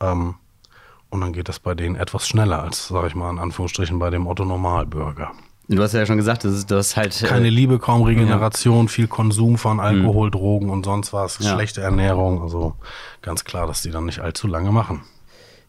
[0.00, 0.34] Ähm,
[1.08, 4.10] und dann geht das bei denen etwas schneller als, sage ich mal, in Anführungsstrichen bei
[4.10, 5.32] dem Otto Normalbürger.
[5.76, 7.22] Du hast ja schon gesagt, das ist, das halt.
[7.22, 8.92] Äh, Keine Liebe, kaum Regeneration, ja.
[8.92, 10.32] viel Konsum von Alkohol, mhm.
[10.32, 11.54] Drogen und sonst was, ja.
[11.54, 12.42] schlechte Ernährung.
[12.42, 12.74] Also
[13.22, 15.02] ganz klar, dass die dann nicht allzu lange machen.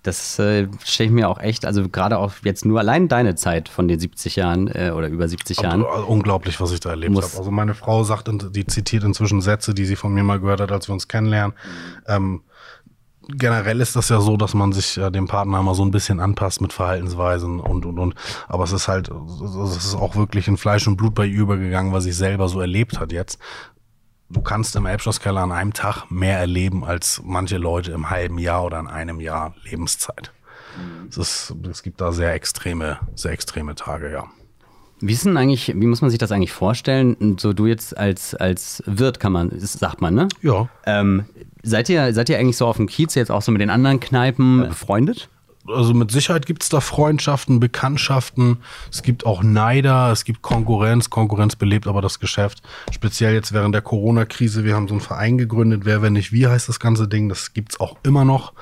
[0.04, 3.70] Das äh, stelle ich mir auch echt, also gerade auch jetzt nur allein deine Zeit
[3.70, 5.86] von den 70 Jahren äh, oder über 70 Jahren.
[5.86, 7.26] Also, unglaublich, was ich da erlebt habe.
[7.26, 10.74] Also meine Frau sagt, die zitiert inzwischen Sätze, die sie von mir mal gehört hat,
[10.74, 11.56] als wir uns kennenlernen.
[12.06, 12.42] Ähm,
[13.28, 16.20] generell ist das ja so, dass man sich äh, dem Partner immer so ein bisschen
[16.20, 18.16] anpasst mit Verhaltensweisen und und und.
[18.48, 21.94] Aber es ist halt, es ist auch wirklich in Fleisch und Blut bei ihr übergegangen,
[21.94, 23.40] was ich selber so erlebt hat jetzt.
[24.30, 28.64] Du kannst im Elbschlosskeller an einem Tag mehr erleben als manche Leute im halben Jahr
[28.66, 30.32] oder in einem Jahr Lebenszeit.
[30.78, 31.08] Mhm.
[31.10, 34.26] Es, ist, es gibt da sehr extreme, sehr extreme Tage, ja.
[35.06, 37.38] Wie ist denn eigentlich, wie muss man sich das eigentlich vorstellen?
[37.38, 40.30] So du jetzt als, als Wirt kann man, sagt man, ne?
[40.42, 40.70] Ja.
[40.86, 41.26] Ähm,
[41.64, 44.00] seid ihr, seid ihr eigentlich so auf dem Kiez jetzt auch so mit den anderen
[44.00, 44.68] Kneipen ja.
[44.68, 45.30] befreundet?
[45.68, 48.58] Also mit Sicherheit gibt es da Freundschaften, Bekanntschaften.
[48.92, 51.10] Es gibt auch Neider, es gibt Konkurrenz.
[51.10, 52.62] Konkurrenz belebt aber das Geschäft.
[52.92, 54.64] Speziell jetzt während der Corona-Krise.
[54.64, 55.82] Wir haben so einen Verein gegründet.
[55.86, 57.30] Wer, wenn nicht wie, heißt das ganze Ding.
[57.30, 58.54] Das gibt's auch immer noch.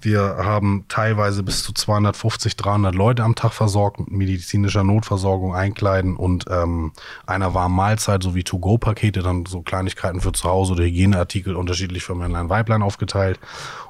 [0.00, 6.16] Wir haben teilweise bis zu 250, 300 Leute am Tag versorgt mit medizinischer Notversorgung, Einkleiden
[6.16, 6.92] und ähm,
[7.26, 12.14] einer warmen Mahlzeit sowie To-Go-Pakete, dann so Kleinigkeiten für zu Hause oder Hygieneartikel unterschiedlich für
[12.14, 13.40] Männlein, Weiblein aufgeteilt.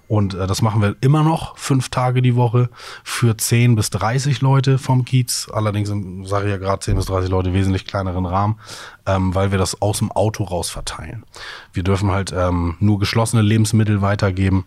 [0.09, 2.71] Und äh, das machen wir immer noch fünf Tage die Woche
[3.05, 5.49] für 10 bis 30 Leute vom Kiez.
[5.53, 5.89] Allerdings
[6.29, 8.59] sage ich ja gerade 10 bis 30 Leute wesentlich kleineren Rahmen,
[9.07, 11.25] ähm, weil wir das aus dem Auto raus verteilen.
[11.73, 14.65] Wir dürfen halt ähm, nur geschlossene Lebensmittel weitergeben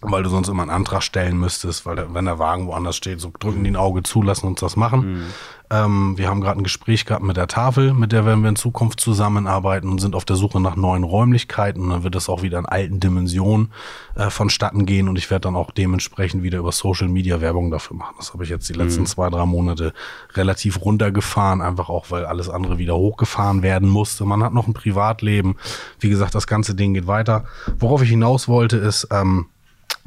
[0.00, 3.20] weil du sonst immer einen Antrag stellen müsstest, weil der, wenn der Wagen woanders steht,
[3.20, 5.14] so drücken die ein Auge zu, lassen uns das machen.
[5.14, 5.24] Mhm.
[5.70, 8.56] Ähm, wir haben gerade ein Gespräch gehabt mit der Tafel, mit der werden wir in
[8.56, 11.82] Zukunft zusammenarbeiten und sind auf der Suche nach neuen Räumlichkeiten.
[11.82, 13.72] Und dann wird das auch wieder in alten Dimensionen
[14.14, 17.96] äh, vonstatten gehen und ich werde dann auch dementsprechend wieder über Social Media Werbung dafür
[17.96, 18.14] machen.
[18.18, 19.06] Das habe ich jetzt die letzten mhm.
[19.06, 19.92] zwei, drei Monate
[20.34, 24.24] relativ runtergefahren, einfach auch, weil alles andere wieder hochgefahren werden musste.
[24.24, 25.56] Man hat noch ein Privatleben.
[26.00, 27.44] Wie gesagt, das ganze Ding geht weiter.
[27.78, 29.46] Worauf ich hinaus wollte, ist, ähm,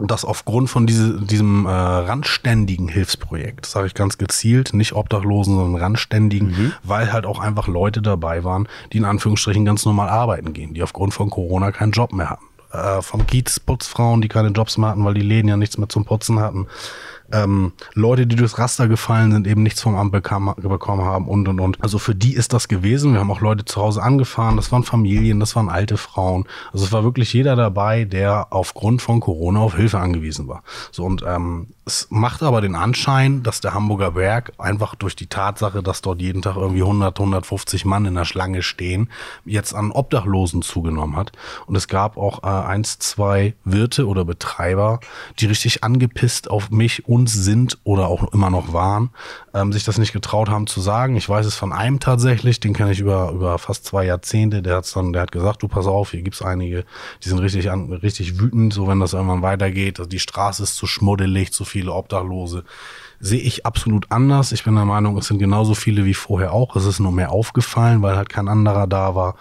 [0.08, 5.82] dass aufgrund von diese, diesem äh, randständigen Hilfsprojekt, sage ich ganz gezielt, nicht Obdachlosen, sondern
[5.82, 6.74] randständigen, mhm.
[6.84, 10.84] weil halt auch einfach Leute dabei waren, die in Anführungsstrichen ganz normal arbeiten gehen, die
[10.84, 12.46] aufgrund von Corona keinen Job mehr hatten.
[12.72, 15.90] Äh, vom Kiez Putzfrauen, die keine Jobs mehr hatten, weil die Läden ja nichts mehr
[15.90, 16.68] zum Putzen hatten
[17.34, 21.48] ähm, Leute, die durchs Raster gefallen sind, eben nichts vom Amt bekam, bekommen haben und
[21.48, 21.82] und und.
[21.82, 23.13] Also für die ist das gewesen.
[23.13, 26.46] Wir haben auch Leute zu Hause angefahren, das waren Familien, das waren alte Frauen.
[26.74, 30.63] Also es war wirklich jeder dabei, der aufgrund von Corona auf Hilfe angewiesen war.
[30.91, 35.28] So und ähm, es macht aber den Anschein, dass der Hamburger Berg einfach durch die
[35.28, 39.10] Tatsache, dass dort jeden Tag irgendwie 100, 150 Mann in der Schlange stehen,
[39.46, 41.32] jetzt an Obdachlosen zugenommen hat.
[41.65, 45.00] Und es gab auch äh, eins, zwei Wirte oder Betreiber,
[45.39, 49.12] die richtig angepisst auf mich und uns sind oder auch immer noch waren,
[49.54, 51.15] ähm, sich das nicht getraut haben zu sagen.
[51.15, 54.78] Ich weiß es von einem tatsächlich, den kenne ich über, über fast zwei Jahrzehnte, der
[54.78, 56.84] hat's dann, der hat gesagt, du pass auf, hier gibt's einige,
[57.24, 60.00] die sind richtig an, richtig wütend, so wenn das irgendwann weitergeht.
[60.00, 62.63] Also die Straße ist zu schmuddelig, zu viele Obdachlose
[63.20, 64.52] sehe ich absolut anders.
[64.52, 66.76] Ich bin der Meinung, es sind genauso viele wie vorher auch.
[66.76, 69.36] Es ist nur mehr aufgefallen, weil halt kein anderer da war.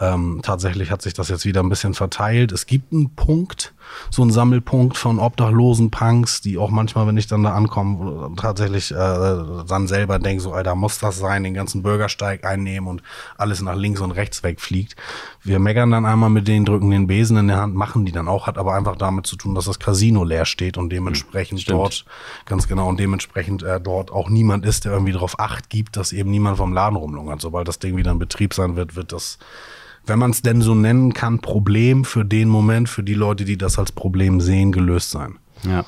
[0.00, 2.52] Ähm, tatsächlich hat sich das jetzt wieder ein bisschen verteilt.
[2.52, 3.72] Es gibt einen Punkt,
[4.10, 8.90] so einen Sammelpunkt von obdachlosen Punks, die auch manchmal, wenn ich dann da ankomme, tatsächlich
[8.90, 13.02] äh, dann selber denke, so, Alter, muss das sein, den ganzen Bürgersteig einnehmen und
[13.36, 14.96] alles nach links und rechts wegfliegt.
[15.42, 18.28] Wir meckern dann einmal mit denen, drücken den Besen in der Hand, machen die dann
[18.28, 21.78] auch, hat aber einfach damit zu tun, dass das Casino leer steht und dementsprechend Stimmt.
[21.78, 22.04] dort,
[22.46, 26.12] ganz genau, und dementsprechend äh, dort auch niemand ist, der irgendwie darauf Acht gibt, dass
[26.12, 27.40] eben niemand vom Laden rumlungert.
[27.40, 29.38] Sobald das Ding wieder in Betrieb sein wird, wird das
[30.06, 33.56] wenn man es denn so nennen kann, Problem für den Moment, für die Leute, die
[33.56, 35.38] das als Problem sehen, gelöst sein.
[35.64, 35.84] Ja.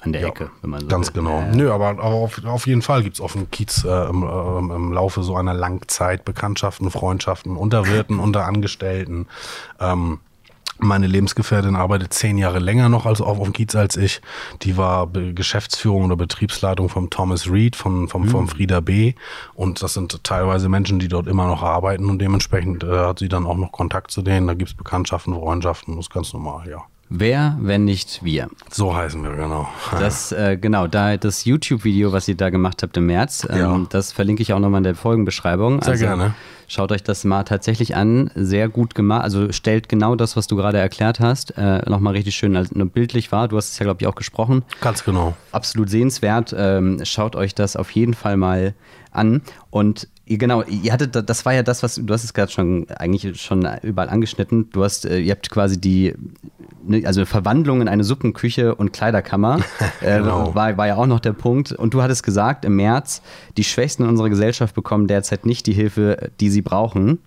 [0.00, 1.22] An der ja, Ecke, wenn man so Ganz will.
[1.22, 1.40] genau.
[1.42, 1.54] Äh.
[1.54, 4.92] Nö, aber, aber auf, auf jeden Fall gibt's auf dem Kiez äh, im, äh, im
[4.92, 9.28] Laufe so einer Langzeit Bekanntschaften, Freundschaften unter Wirten, unter Angestellten.
[9.78, 10.18] Ähm,
[10.82, 14.20] meine Lebensgefährtin arbeitet zehn Jahre länger noch als auf, dem Kiez als ich.
[14.62, 18.28] Die war Be Geschäftsführung oder Betriebsleitung vom Thomas Reed, von, vom, mhm.
[18.28, 19.14] vom Frieda B.
[19.54, 23.28] Und das sind teilweise Menschen, die dort immer noch arbeiten und dementsprechend äh, hat sie
[23.28, 24.46] dann auch noch Kontakt zu denen.
[24.46, 26.82] Da gibt's Bekanntschaften, Freundschaften, das ist ganz normal, ja.
[27.14, 28.48] Wer, wenn nicht wir?
[28.70, 29.68] So heißen wir, genau.
[29.90, 33.80] Das, äh, genau, da das YouTube-Video, was ihr da gemacht habt im März, ähm, ja.
[33.90, 35.82] das verlinke ich auch nochmal in der Folgenbeschreibung.
[35.82, 36.34] Sehr also, gerne.
[36.72, 38.30] Schaut euch das mal tatsächlich an.
[38.34, 39.24] Sehr gut gemacht.
[39.24, 43.30] Also stellt genau das, was du gerade erklärt hast, äh, nochmal richtig schön als, bildlich
[43.30, 43.46] wahr.
[43.46, 44.64] Du hast es ja, glaube ich, auch gesprochen.
[44.80, 45.36] Ganz genau.
[45.50, 46.54] Absolut sehenswert.
[46.56, 48.72] Ähm, schaut euch das auf jeden Fall mal
[49.10, 49.42] an.
[49.68, 53.40] Und Genau, ihr hattet, das war ja das, was du hast es gerade schon eigentlich
[53.40, 54.70] schon überall angeschnitten.
[54.70, 56.14] Du hast, äh, ihr habt quasi die,
[56.84, 59.60] ne, also Verwandlung in eine Suppenküche und Kleiderkammer
[60.00, 60.54] äh, genau.
[60.54, 61.72] war, war ja auch noch der Punkt.
[61.72, 63.20] Und du hattest gesagt, im März,
[63.56, 67.18] die Schwächsten in unserer Gesellschaft bekommen derzeit nicht die Hilfe, die sie brauchen.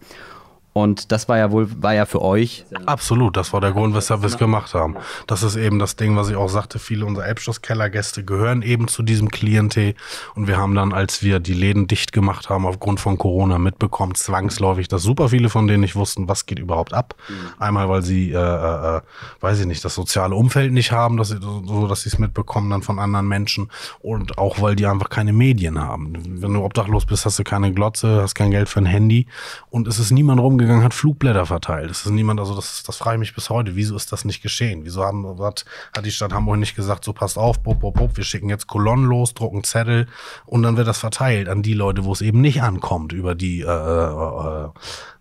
[0.78, 2.66] Und das war ja wohl, war ja für euch.
[2.86, 4.98] Absolut, das war der Grund, weshalb wir es gemacht haben.
[5.26, 9.02] Das ist eben das Ding, was ich auch sagte, viele unserer Elbschloss-Kellergäste gehören eben zu
[9.02, 9.96] diesem Klientel.
[10.36, 14.16] Und wir haben dann, als wir die Läden dicht gemacht haben, aufgrund von Corona mitbekommen,
[14.16, 17.16] zwangsläufig, dass super viele von denen nicht wussten, was geht überhaupt ab.
[17.58, 19.02] Einmal, weil sie, äh, äh, äh,
[19.40, 22.70] weiß ich nicht, das soziale Umfeld nicht haben, dass sie, so dass sie es mitbekommen
[22.70, 23.72] dann von anderen Menschen.
[24.02, 26.12] Und auch, weil die einfach keine Medien haben.
[26.42, 29.28] Wenn du obdachlos bist, hast du keine Glotze, hast kein Geld für ein Handy.
[29.70, 31.90] Und es ist niemand rumgegangen rumgegangen, hat Flugblätter verteilt.
[31.90, 33.76] Das ist niemand, also das, das frage ich mich bis heute.
[33.76, 34.82] Wieso ist das nicht geschehen?
[34.84, 38.18] Wieso haben, hat, hat die Stadt Hamburg nicht gesagt, so passt auf, bop, bop, bop,
[38.18, 40.08] wir schicken jetzt Kolonnen los, drucken Zettel
[40.46, 43.62] und dann wird das verteilt an die Leute, wo es eben nicht ankommt über die
[43.62, 44.70] äh, äh, äh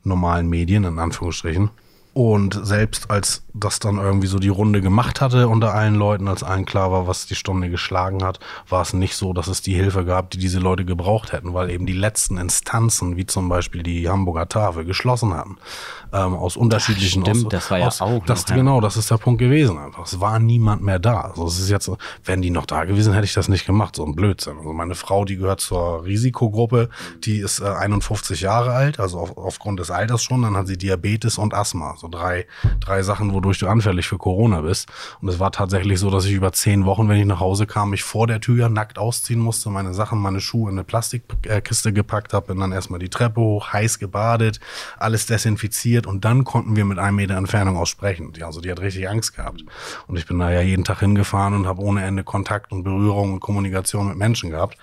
[0.06, 1.70] normalen Medien, in Anführungsstrichen.
[2.14, 6.44] Und selbst als das dann irgendwie so die Runde gemacht hatte unter allen Leuten, als
[6.44, 9.74] allen klar war, was die Stunde geschlagen hat, war es nicht so, dass es die
[9.74, 13.82] Hilfe gab, die diese Leute gebraucht hätten, weil eben die letzten Instanzen, wie zum Beispiel
[13.82, 15.56] die Hamburger Tafel, geschlossen hatten.
[16.12, 17.22] Ähm, aus unterschiedlichen...
[17.22, 18.54] Ach, stimmt, aus, das war ja aus, auch das, noch.
[18.54, 20.04] Genau, das ist der Punkt gewesen einfach.
[20.04, 21.22] Es war niemand mehr da.
[21.22, 21.90] Also es ist jetzt,
[22.24, 23.96] wären die noch da gewesen, hätte ich das nicht gemacht.
[23.96, 24.58] So ein Blödsinn.
[24.58, 26.90] Also meine Frau, die gehört zur Risikogruppe,
[27.24, 30.42] die ist äh, 51 Jahre alt, also auf, aufgrund des Alters schon.
[30.42, 31.96] Dann hat sie Diabetes und Asthma.
[32.04, 32.46] So drei
[32.80, 34.90] drei Sachen, wodurch du anfällig für Corona bist.
[35.22, 37.90] Und es war tatsächlich so, dass ich über zehn Wochen, wenn ich nach Hause kam,
[37.90, 42.34] mich vor der Tür nackt ausziehen musste, meine Sachen, meine Schuhe in eine Plastikkiste gepackt
[42.34, 44.60] habe, bin dann erstmal die Treppe hoch, heiß gebadet,
[44.98, 48.34] alles desinfiziert und dann konnten wir mit einem Meter Entfernung aussprechen.
[48.42, 49.64] Also die hat richtig Angst gehabt.
[50.06, 53.32] Und ich bin da ja jeden Tag hingefahren und habe ohne Ende Kontakt und Berührung
[53.32, 54.76] und Kommunikation mit Menschen gehabt.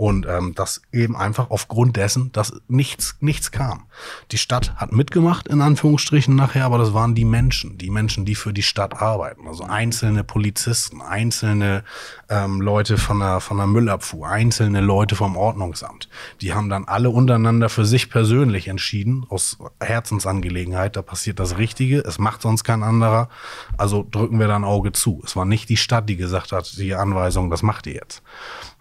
[0.00, 3.82] Und ähm, das eben einfach aufgrund dessen, dass nichts, nichts kam.
[4.30, 8.34] Die Stadt hat mitgemacht, in Anführungsstrichen nachher, aber das waren die Menschen, die Menschen, die
[8.34, 9.46] für die Stadt arbeiten.
[9.46, 11.84] Also einzelne Polizisten, einzelne
[12.30, 16.08] ähm, Leute von der, von der Müllabfuhr, einzelne Leute vom Ordnungsamt.
[16.40, 21.98] Die haben dann alle untereinander für sich persönlich entschieden, aus Herzensangelegenheit, da passiert das Richtige,
[21.98, 23.28] es macht sonst kein anderer.
[23.76, 25.20] Also drücken wir da ein Auge zu.
[25.26, 28.22] Es war nicht die Stadt, die gesagt hat, die Anweisung, das macht ihr jetzt.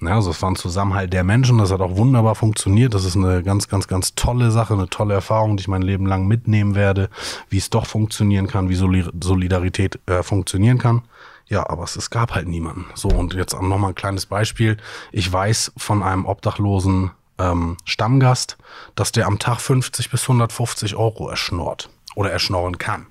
[0.02, 2.94] Ja, also es war ein Zusammenhalt der Menschen, das hat auch wunderbar funktioniert.
[2.94, 6.06] Das ist eine ganz, ganz, ganz tolle Sache, eine tolle Erfahrung, die ich mein Leben
[6.06, 7.10] lang mitnehmen werde,
[7.50, 11.02] wie es doch funktionieren kann, wie Solidarität äh, funktionieren kann.
[11.48, 12.86] Ja, aber es, es gab halt niemanden.
[12.94, 14.78] So, und jetzt nochmal ein kleines Beispiel.
[15.12, 18.58] Ich weiß von einem obdachlosen ähm, Stammgast,
[18.96, 23.08] dass der am Tag 50 bis 150 Euro erschnort oder erschnorren kann.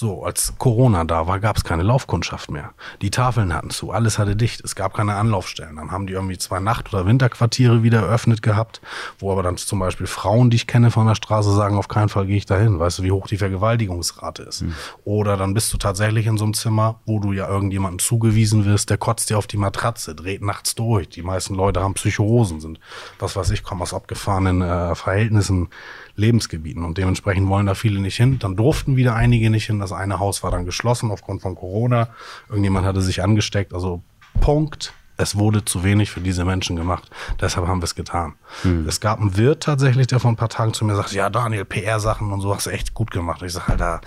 [0.00, 2.70] So, als Corona da war, gab es keine Laufkundschaft mehr.
[3.02, 5.74] Die Tafeln hatten zu, alles hatte dicht, es gab keine Anlaufstellen.
[5.74, 8.80] Dann haben die irgendwie zwei Nacht- oder Winterquartiere wieder eröffnet gehabt,
[9.18, 12.10] wo aber dann zum Beispiel Frauen, die ich kenne von der Straße, sagen, auf keinen
[12.10, 12.78] Fall gehe ich dahin.
[12.78, 14.62] Weißt du, wie hoch die Vergewaltigungsrate ist?
[14.62, 14.74] Mhm.
[15.02, 18.90] Oder dann bist du tatsächlich in so einem Zimmer, wo du ja irgendjemandem zugewiesen wirst,
[18.90, 21.08] der kotzt dir auf die Matratze, dreht nachts durch.
[21.08, 22.78] Die meisten Leute haben Psychosen, sind,
[23.18, 25.70] was weiß ich, kommen aus abgefahrenen äh, Verhältnissen
[26.18, 28.38] Lebensgebieten und dementsprechend wollen da viele nicht hin.
[28.38, 29.78] Dann durften wieder einige nicht hin.
[29.78, 32.08] Das eine Haus war dann geschlossen aufgrund von Corona.
[32.48, 33.72] Irgendjemand hatte sich angesteckt.
[33.72, 34.02] Also
[34.40, 34.92] Punkt.
[35.20, 37.10] Es wurde zu wenig für diese Menschen gemacht.
[37.40, 38.34] Deshalb haben wir es getan.
[38.62, 38.86] Hm.
[38.86, 41.64] Es gab einen Wirt tatsächlich, der vor ein paar Tagen zu mir sagt, ja Daniel,
[41.64, 43.40] PR-Sachen und so hast du echt gut gemacht.
[43.42, 44.00] Und ich sage, Alter,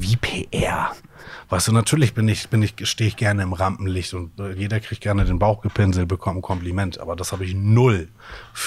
[0.00, 0.90] wie PR?
[1.50, 4.80] Weißt du, natürlich bin ich, bin ich, stehe ich gerne im Rampenlicht und äh, jeder
[4.80, 7.00] kriegt gerne den Bauch gepinselt, bekommt ein Kompliment.
[7.00, 8.08] Aber das habe ich null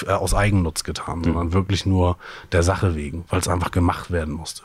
[0.06, 1.24] äh, aus Eigennutz getan, mhm.
[1.24, 2.16] sondern wirklich nur
[2.50, 4.62] der Sache wegen, weil es einfach gemacht werden musste.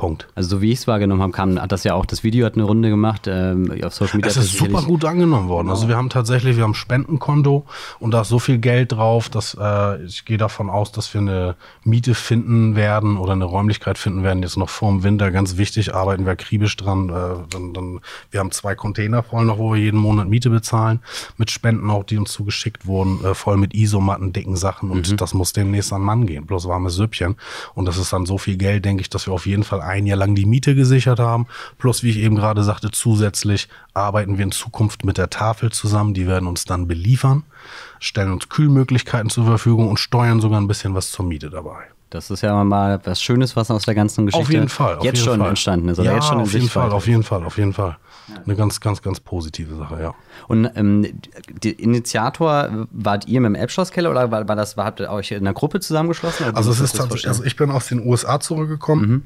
[0.00, 0.26] Punkt.
[0.34, 2.54] Also so wie ich es wahrgenommen habe, kam, hat das ja auch, das Video hat
[2.54, 4.30] eine Runde gemacht ähm, auf Social Media.
[4.30, 5.68] Es ist super gut angenommen worden.
[5.68, 7.66] Also wir haben tatsächlich, wir haben ein Spendenkonto
[7.98, 11.20] und da ist so viel Geld drauf, dass äh, ich gehe davon aus, dass wir
[11.20, 14.42] eine Miete finden werden oder eine Räumlichkeit finden werden.
[14.42, 17.10] Jetzt noch vor dem Winter, ganz wichtig, arbeiten wir akribisch dran.
[17.10, 17.12] Äh,
[17.50, 21.00] dann, dann, wir haben zwei Container voll noch, wo wir jeden Monat Miete bezahlen,
[21.36, 25.16] mit Spenden auch, die uns zugeschickt wurden, äh, voll mit Isomatten, dicken Sachen und mhm.
[25.18, 27.36] das muss demnächst an Mann gehen, bloß warmes Süppchen.
[27.74, 30.06] Und das ist dann so viel Geld, denke ich, dass wir auf jeden Fall ein
[30.06, 31.46] Jahr lang die Miete gesichert haben.
[31.78, 36.14] Plus, wie ich eben gerade sagte, zusätzlich arbeiten wir in Zukunft mit der Tafel zusammen.
[36.14, 37.44] Die werden uns dann beliefern,
[37.98, 41.88] stellen uns Kühlmöglichkeiten zur Verfügung und steuern sogar ein bisschen was zur Miete dabei.
[42.10, 45.04] Das ist ja mal was Schönes, was aus der ganzen Geschichte auf jeden Fall, auf
[45.04, 45.48] jetzt jeden schon Fall.
[45.50, 46.00] entstanden ist.
[46.00, 47.96] Oder ja, jetzt schon auf jeden Fall, auf jeden Fall, auf jeden Fall.
[48.44, 50.14] Eine ganz, ganz, ganz positive Sache, ja.
[50.48, 51.06] Und ähm,
[51.62, 55.30] der Initiator wart ihr mit dem Elbschlosskeller oder war, war das, war, habt ihr euch
[55.30, 56.46] in einer Gruppe zusammengeschlossen?
[56.54, 59.08] Also es ist tatsächlich, also ich bin aus den USA zurückgekommen.
[59.08, 59.22] Mhm.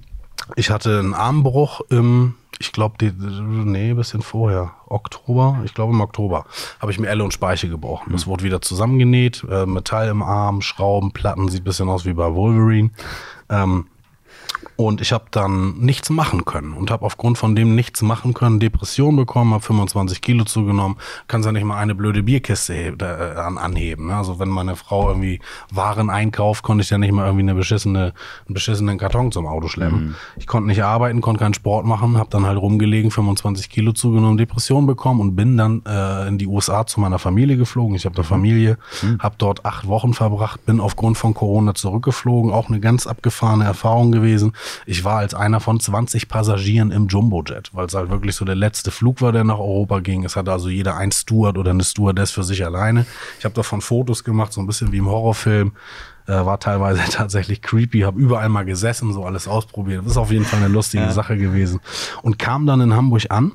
[0.57, 6.01] Ich hatte einen Armbruch im, ich glaube, nee, ein bisschen vorher, Oktober, ich glaube im
[6.01, 6.45] Oktober,
[6.81, 8.13] habe ich mir Elle und Speiche gebrochen.
[8.13, 8.31] Das mhm.
[8.31, 12.35] wurde wieder zusammengenäht, äh, Metall im Arm, Schrauben, Platten, sieht ein bisschen aus wie bei
[12.35, 12.91] Wolverine.
[13.49, 13.87] Ähm,
[14.77, 18.61] Und ich habe dann nichts machen können und habe aufgrund von dem nichts machen können
[18.61, 20.97] Depression bekommen, habe 25 Kilo zugenommen,
[21.29, 24.07] kann ja nicht mal eine blöde Bierkiste äh, anheben.
[24.07, 24.17] Ne?
[24.17, 28.15] Also wenn meine Frau irgendwie Waren einkauft, konnte ich ja nicht mal irgendwie eine beschissene,
[28.47, 30.07] einen beschissenen Karton zum Auto schleppen.
[30.07, 30.15] Mhm.
[30.37, 34.37] Ich konnte nicht arbeiten, konnte keinen Sport machen, habe dann halt rumgelegen, 25 Kilo zugenommen,
[34.37, 37.95] Depression bekommen und bin dann äh, in die USA zu meiner Familie geflogen.
[37.95, 39.19] Ich habe da Familie, mhm.
[39.21, 44.11] habe dort acht Wochen verbracht, bin aufgrund von Corona zurückgeflogen, auch eine ganz abgefahrene Erfahrung
[44.11, 44.54] gewesen
[44.87, 48.55] ich war als einer von 20 Passagieren im Jumbojet, weil es halt wirklich so der
[48.55, 50.25] letzte Flug war, der nach Europa ging.
[50.25, 53.07] Es hatte also jeder ein Steward oder eine Stewardess für sich alleine.
[53.39, 55.73] Ich habe davon Fotos gemacht, so ein bisschen wie im Horrorfilm.
[56.27, 60.05] Äh, war teilweise tatsächlich creepy, habe überall mal gesessen, so alles ausprobiert.
[60.05, 61.13] Das ist auf jeden Fall eine lustige ja.
[61.13, 61.81] Sache gewesen.
[62.23, 63.53] Und kam dann in Hamburg an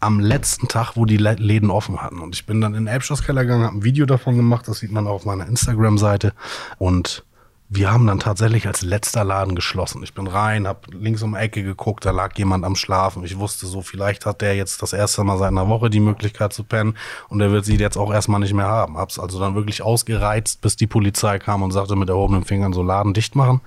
[0.00, 2.20] am letzten Tag, wo die Läden offen hatten.
[2.20, 4.92] Und ich bin dann in den Elbschlosskeller gegangen, habe ein Video davon gemacht, das sieht
[4.92, 6.32] man auch auf meiner Instagram-Seite.
[6.78, 7.24] Und
[7.70, 10.02] wir haben dann tatsächlich als letzter Laden geschlossen.
[10.02, 13.24] Ich bin rein, habe links um die Ecke geguckt, da lag jemand am Schlafen.
[13.24, 16.54] Ich wusste so, vielleicht hat der jetzt das erste Mal seit einer Woche die Möglichkeit
[16.54, 16.96] zu pennen
[17.28, 18.96] und er wird sie jetzt auch erstmal nicht mehr haben.
[18.96, 22.82] Hab's also dann wirklich ausgereizt, bis die Polizei kam und sagte mit erhobenen Fingern so
[22.82, 23.60] Laden dicht machen.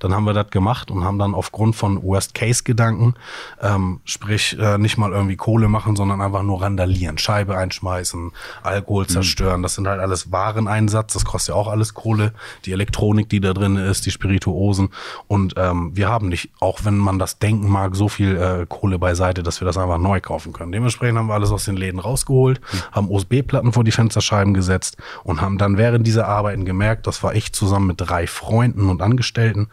[0.00, 3.14] Dann haben wir das gemacht und haben dann aufgrund von Worst-Case-Gedanken,
[3.62, 8.32] ähm, sprich äh, nicht mal irgendwie Kohle machen, sondern einfach nur randalieren, Scheibe einschmeißen,
[8.64, 9.08] Alkohol mhm.
[9.08, 9.60] zerstören.
[9.60, 9.62] Mhm.
[9.62, 12.32] Das sind halt alles Wareneinsatz, das kostet ja auch alles Kohle.
[12.64, 14.90] Die Elektronik, die da drin ist, die Spirituosen.
[15.28, 18.98] Und ähm, wir haben nicht, auch wenn man das denken mag, so viel äh, Kohle
[18.98, 20.72] beiseite, dass wir das einfach neu kaufen können.
[20.72, 22.78] Dementsprechend haben wir alles aus den Läden rausgeholt, mhm.
[22.92, 27.34] haben USB-Platten vor die Fensterscheiben gesetzt und haben dann während dieser Arbeiten gemerkt, das war
[27.34, 29.68] ich zusammen mit drei Freunden und Angestellten,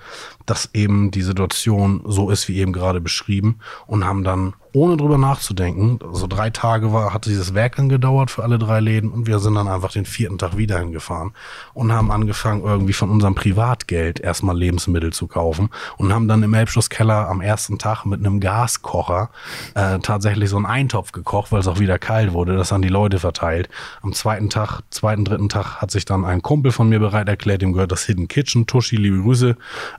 [0.45, 5.17] dass eben die Situation so ist, wie eben gerade beschrieben und haben dann ohne drüber
[5.17, 5.99] nachzudenken.
[6.01, 9.55] Also drei Tage war, hatte dieses Werk gedauert für alle drei Läden und wir sind
[9.55, 11.31] dann einfach den vierten Tag wieder hingefahren
[11.73, 16.53] und haben angefangen, irgendwie von unserem Privatgeld erstmal Lebensmittel zu kaufen und haben dann im
[16.53, 19.29] Elbschlosskeller am ersten Tag mit einem Gaskocher
[19.73, 22.89] äh, tatsächlich so einen Eintopf gekocht, weil es auch wieder kalt wurde, das an die
[22.89, 23.69] Leute verteilt.
[24.01, 27.61] Am zweiten Tag, zweiten, dritten Tag hat sich dann ein Kumpel von mir bereit erklärt,
[27.61, 29.55] dem gehört das Hidden Kitchen, Tuschi, liebe Grüße,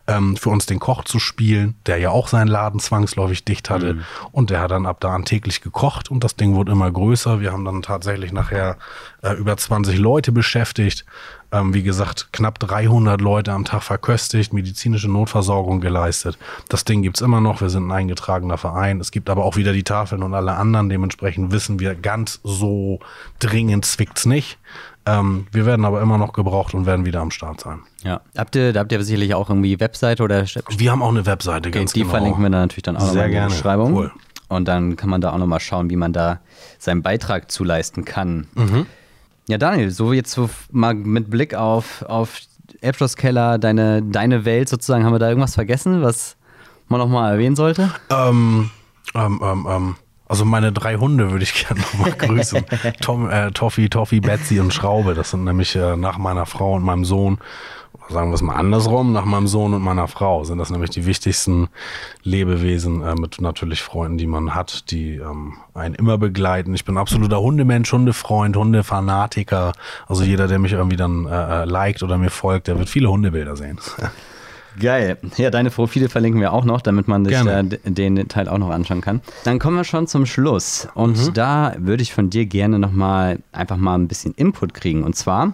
[0.06, 3.94] ähm, für uns den Koch zu spielen, der ja auch seinen Laden zwangsläufig dicht hatte
[3.94, 4.02] mhm.
[4.30, 7.40] und der hat dann ab da an täglich gekocht und das Ding wurde immer größer.
[7.40, 8.76] Wir haben dann tatsächlich nachher
[9.22, 11.04] äh, über 20 Leute beschäftigt.
[11.52, 16.38] Ähm, wie gesagt, knapp 300 Leute am Tag verköstigt, medizinische Notversorgung geleistet.
[16.70, 17.60] Das Ding gibt's immer noch.
[17.60, 19.00] Wir sind ein eingetragener Verein.
[19.00, 20.88] Es gibt aber auch wieder die Tafeln und alle anderen.
[20.88, 23.00] Dementsprechend wissen wir, ganz so
[23.38, 24.58] dringend zwickt's nicht.
[25.04, 27.80] Ähm, wir werden aber immer noch gebraucht und werden wieder am Start sein.
[28.02, 28.20] Ja.
[28.36, 30.44] Habt ihr, da habt ihr sicherlich auch irgendwie Webseite oder?
[30.44, 32.12] Wir haben auch eine Webseite, okay, ganz die genau.
[32.12, 33.94] Die verlinken wir dann natürlich dann auch Sehr in der Beschreibung.
[33.94, 34.12] Cool.
[34.53, 36.40] Und dann kann man da auch nochmal schauen, wie man da
[36.78, 38.46] seinen Beitrag zuleisten kann.
[38.55, 38.86] Mhm.
[39.48, 42.40] Ja, Daniel, so jetzt so mal mit Blick auf, auf
[42.80, 46.36] Elbschlosskeller, deine, deine Welt sozusagen, haben wir da irgendwas vergessen, was
[46.88, 47.90] man nochmal erwähnen sollte?
[48.11, 48.70] Ähm,
[49.14, 49.96] ähm, ähm, ähm.
[50.28, 52.64] Also meine drei Hunde würde ich gerne nochmal grüßen.
[53.00, 55.14] Tom, äh, Toffi, Toffi, Betsy und Schraube.
[55.14, 57.38] Das sind nämlich äh, nach meiner Frau und meinem Sohn
[58.09, 61.07] sagen wir es mal andersrum, nach meinem Sohn und meiner Frau sind das nämlich die
[61.07, 61.68] wichtigsten
[62.22, 66.74] Lebewesen äh, mit natürlich Freunden, die man hat, die ähm, einen immer begleiten.
[66.74, 69.72] Ich bin absoluter Hundemensch, Hundefreund, Hundefanatiker.
[70.07, 73.11] Also jeder, der mich irgendwie dann äh, äh liked oder mir folgt, der wird viele
[73.11, 73.78] Hundebilder sehen.
[74.80, 75.18] Geil.
[75.36, 78.70] Ja, deine Profile verlinken wir auch noch, damit man sich äh, den Teil auch noch
[78.70, 79.20] anschauen kann.
[79.44, 80.88] Dann kommen wir schon zum Schluss.
[80.94, 81.34] Und mhm.
[81.34, 85.03] da würde ich von dir gerne nochmal einfach mal ein bisschen Input kriegen.
[85.03, 85.53] Und zwar,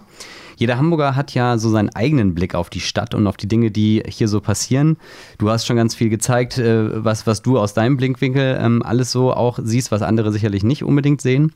[0.59, 3.71] jeder Hamburger hat ja so seinen eigenen Blick auf die Stadt und auf die Dinge,
[3.71, 4.97] die hier so passieren.
[5.37, 9.13] Du hast schon ganz viel gezeigt, äh, was, was du aus deinem Blickwinkel ähm, alles
[9.13, 11.53] so auch siehst, was andere sicherlich nicht unbedingt sehen.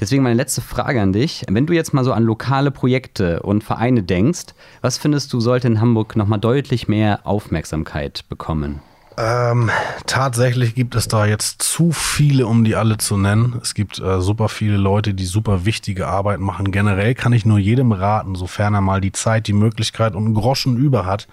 [0.00, 1.44] Deswegen meine letzte Frage an dich.
[1.50, 5.66] Wenn du jetzt mal so an lokale Projekte und Vereine denkst, was findest du, sollte
[5.66, 8.80] in Hamburg nochmal deutlich mehr Aufmerksamkeit bekommen?
[9.18, 9.70] Ähm,
[10.06, 13.58] tatsächlich gibt es da jetzt zu viele, um die alle zu nennen.
[13.62, 16.70] Es gibt äh, super viele Leute, die super wichtige Arbeit machen.
[16.70, 20.34] Generell kann ich nur jedem raten, sofern er mal die Zeit, die Möglichkeit und einen
[20.34, 21.28] Groschen über hat,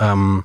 [0.00, 0.42] ähm,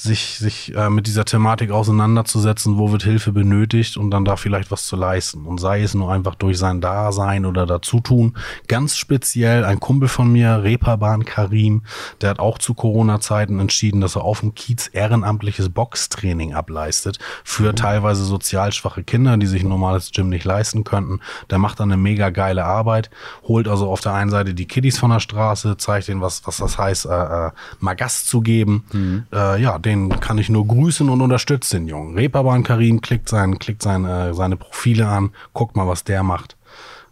[0.00, 4.70] sich, sich äh, mit dieser Thematik auseinanderzusetzen, wo wird Hilfe benötigt und dann da vielleicht
[4.70, 5.44] was zu leisten.
[5.44, 8.36] Und sei es nur einfach durch sein Dasein oder Dazutun.
[8.68, 11.82] Ganz speziell ein Kumpel von mir, Reeperbahn Karim,
[12.20, 17.74] der hat auch zu Corona-Zeiten entschieden, dass er auf dem Kiez ehrenamtliches Boxtraining ableistet für
[17.74, 21.18] teilweise sozial schwache Kinder, die sich ein normales Gym nicht leisten könnten.
[21.50, 23.10] Der macht dann eine mega geile Arbeit,
[23.42, 26.58] holt also auf der einen Seite die Kiddies von der Straße, zeigt ihnen, was, was
[26.58, 28.84] das heißt, äh, äh, mal Gas zu geben.
[28.92, 29.26] Mhm.
[29.32, 32.14] Äh, ja, den kann ich nur grüßen und unterstützen, den Jungen.
[32.14, 36.56] Reeperbahn Karim, klickt, sein, klickt seine, seine Profile an, guckt mal, was der macht.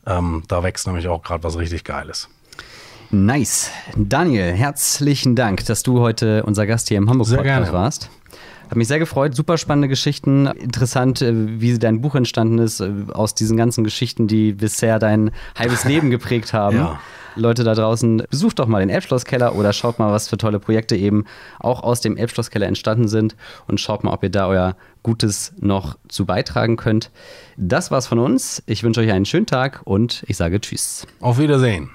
[0.06, 2.28] Ähm, da wächst nämlich auch gerade was richtig Geiles.
[3.10, 3.70] Nice.
[3.96, 8.10] Daniel, herzlichen Dank, dass du heute unser Gast hier im Hamburg Podcast warst.
[8.68, 9.34] Hat mich sehr gefreut.
[9.34, 10.46] Super spannende Geschichten.
[10.46, 15.30] Interessant, äh, wie dein Buch entstanden ist, äh, aus diesen ganzen Geschichten, die bisher dein
[15.56, 16.76] halbes Leben geprägt haben.
[16.76, 17.00] Ja.
[17.36, 20.96] Leute da draußen, besucht doch mal den Elbschlosskeller oder schaut mal, was für tolle Projekte
[20.96, 21.24] eben
[21.58, 23.36] auch aus dem Elbschlosskeller entstanden sind
[23.66, 27.10] und schaut mal, ob ihr da euer Gutes noch zu beitragen könnt.
[27.56, 28.62] Das war's von uns.
[28.66, 31.06] Ich wünsche euch einen schönen Tag und ich sage Tschüss.
[31.20, 31.90] Auf Wiedersehen.